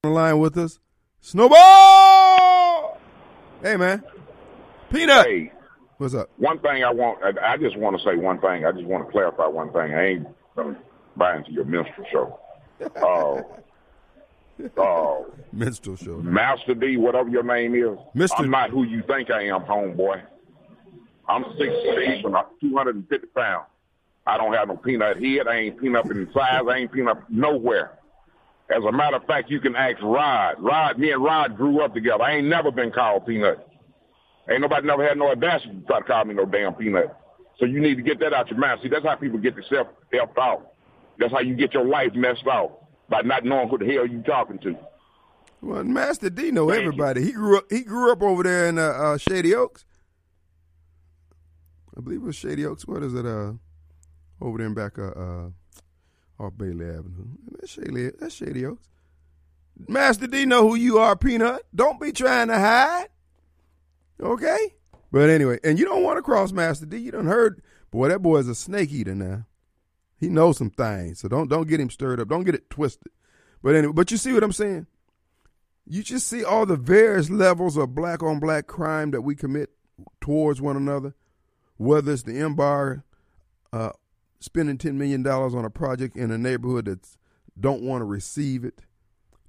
[0.04, 0.78] On the line with us,
[1.20, 3.00] Snowball.
[3.60, 4.04] Hey, man.
[4.92, 5.26] Peanut.
[5.26, 5.52] Hey,
[5.96, 6.30] What's up?
[6.36, 8.64] one thing I want, I, I just want to say one thing.
[8.64, 9.92] I just want to clarify one thing.
[9.94, 10.78] I ain't gonna
[11.16, 12.38] buy into your minstrel show.
[14.76, 15.22] Uh, uh,
[15.52, 16.18] Minstrel show.
[16.18, 18.38] Master D, whatever your name is, Mr.
[18.38, 20.22] I'm not who you think I am, homeboy.
[21.28, 23.66] I'm six six and I'm 250 pounds.
[24.28, 25.48] I don't have no peanut head.
[25.48, 26.62] I ain't peanut in size.
[26.68, 27.98] I ain't peanut nowhere.
[28.70, 30.56] As a matter of fact, you can ask Rod.
[30.58, 32.22] Rod, me and Rod grew up together.
[32.22, 33.66] I ain't never been called peanut.
[34.50, 37.14] Ain't nobody never had no audacity to try to call me no damn peanut.
[37.58, 38.80] So you need to get that out your mouth.
[38.82, 40.72] See, that's how people get themselves helped out.
[41.18, 44.22] That's how you get your life messed up by not knowing who the hell you
[44.22, 44.76] talking to.
[45.60, 46.88] Well, Master D know Thank you.
[46.88, 47.24] everybody.
[47.24, 47.64] He grew up.
[47.68, 49.84] He grew up over there in uh, uh, Shady Oaks.
[51.96, 52.86] I believe it was Shady Oaks.
[52.86, 53.26] What is it?
[53.26, 53.54] Uh,
[54.40, 55.48] over there in back uh, uh
[56.38, 57.26] off Bailey Avenue.
[57.52, 58.10] That's Shady.
[58.18, 58.88] That's Shady Oaks.
[59.86, 61.62] Master D know who you are, Peanut.
[61.74, 63.08] Don't be trying to hide.
[64.20, 64.74] Okay.
[65.12, 66.98] But anyway, and you don't want to cross Master D.
[66.98, 69.46] You done heard, boy, that boy is a snake eater now.
[70.18, 72.28] He knows some things, so don't don't get him stirred up.
[72.28, 73.12] Don't get it twisted.
[73.62, 74.86] But anyway, but you see what I'm saying?
[75.86, 79.70] You just see all the various levels of black on black crime that we commit
[80.20, 81.14] towards one another,
[81.76, 83.04] whether it's the M-Bar
[83.72, 83.92] uh,
[84.40, 87.06] spending $10 million on a project in a neighborhood that
[87.58, 88.82] don't want to receive it,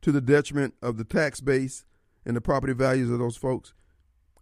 [0.02, 1.86] to the detriment of the tax base
[2.26, 3.74] and the property values of those folks.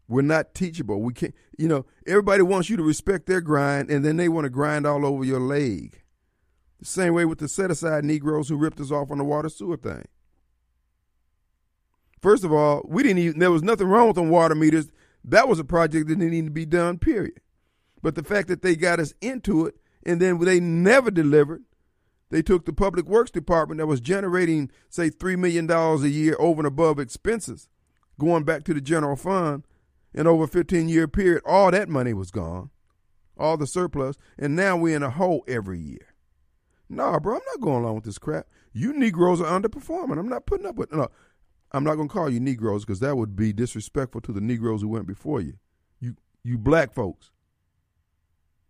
[0.07, 1.02] We're not teachable.
[1.02, 4.45] We can't, you know, everybody wants you to respect their grind and then they want
[4.45, 6.02] to grind all over your leg.
[6.80, 9.49] The same way with the set aside Negroes who ripped us off on the water
[9.49, 10.06] sewer thing.
[12.22, 14.90] First of all, we didn't even there was nothing wrong with them water meters.
[15.24, 17.41] That was a project that didn't need to be done, period.
[18.02, 19.76] But the fact that they got us into it
[20.07, 21.63] and then they never delivered,
[22.29, 26.61] They took the public works department that was generating, say, $3 million a year over
[26.61, 27.67] and above expenses,
[28.17, 29.65] going back to the general fund.
[30.13, 32.71] And over a 15 year period, all that money was gone,
[33.38, 34.17] all the surplus.
[34.39, 36.15] And now we're in a hole every year.
[36.89, 38.47] Nah, bro, I'm not going along with this crap.
[38.71, 40.17] You Negroes are underperforming.
[40.17, 41.09] I'm not putting up with no.
[41.73, 44.81] I'm not going to call you Negroes because that would be disrespectful to the Negroes
[44.81, 45.55] who went before you.
[45.99, 47.31] You, you black folks.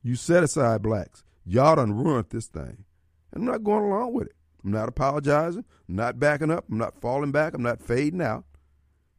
[0.02, 1.24] You set aside blacks.
[1.50, 2.84] Y'all done ruined this thing.
[3.32, 4.36] And I'm not going along with it.
[4.66, 5.64] I'm not apologizing.
[5.88, 6.66] I'm not backing up.
[6.70, 7.54] I'm not falling back.
[7.54, 8.44] I'm not fading out.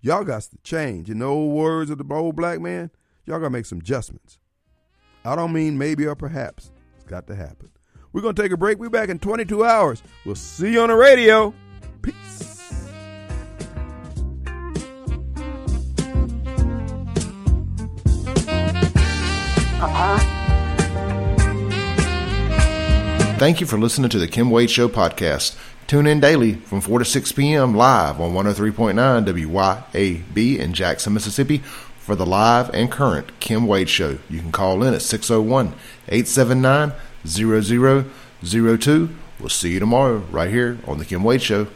[0.02, 1.09] Y'all got to change.
[1.09, 2.90] In the old words of the old black man,
[3.24, 4.38] y'all got to make some adjustments.
[5.24, 6.70] I don't mean maybe or perhaps.
[6.96, 7.70] It's got to happen.
[8.12, 8.78] We're going to take a break.
[8.78, 10.02] We're back in 22 hours.
[10.26, 11.55] We'll see you on the radio.
[12.02, 12.44] Peace.
[19.80, 20.38] Uh-huh.
[23.39, 25.56] Thank you for listening to the Kim Wade Show podcast.
[25.86, 27.73] Tune in daily from 4 to 6 p.m.
[27.73, 34.19] live on 103.9 WYAB in Jackson, Mississippi for the live and current Kim Wade Show.
[34.28, 35.73] You can call in at 601
[36.09, 36.93] 879
[37.24, 39.09] 0002.
[39.39, 41.66] We'll see you tomorrow right here on the Kim Wade Show.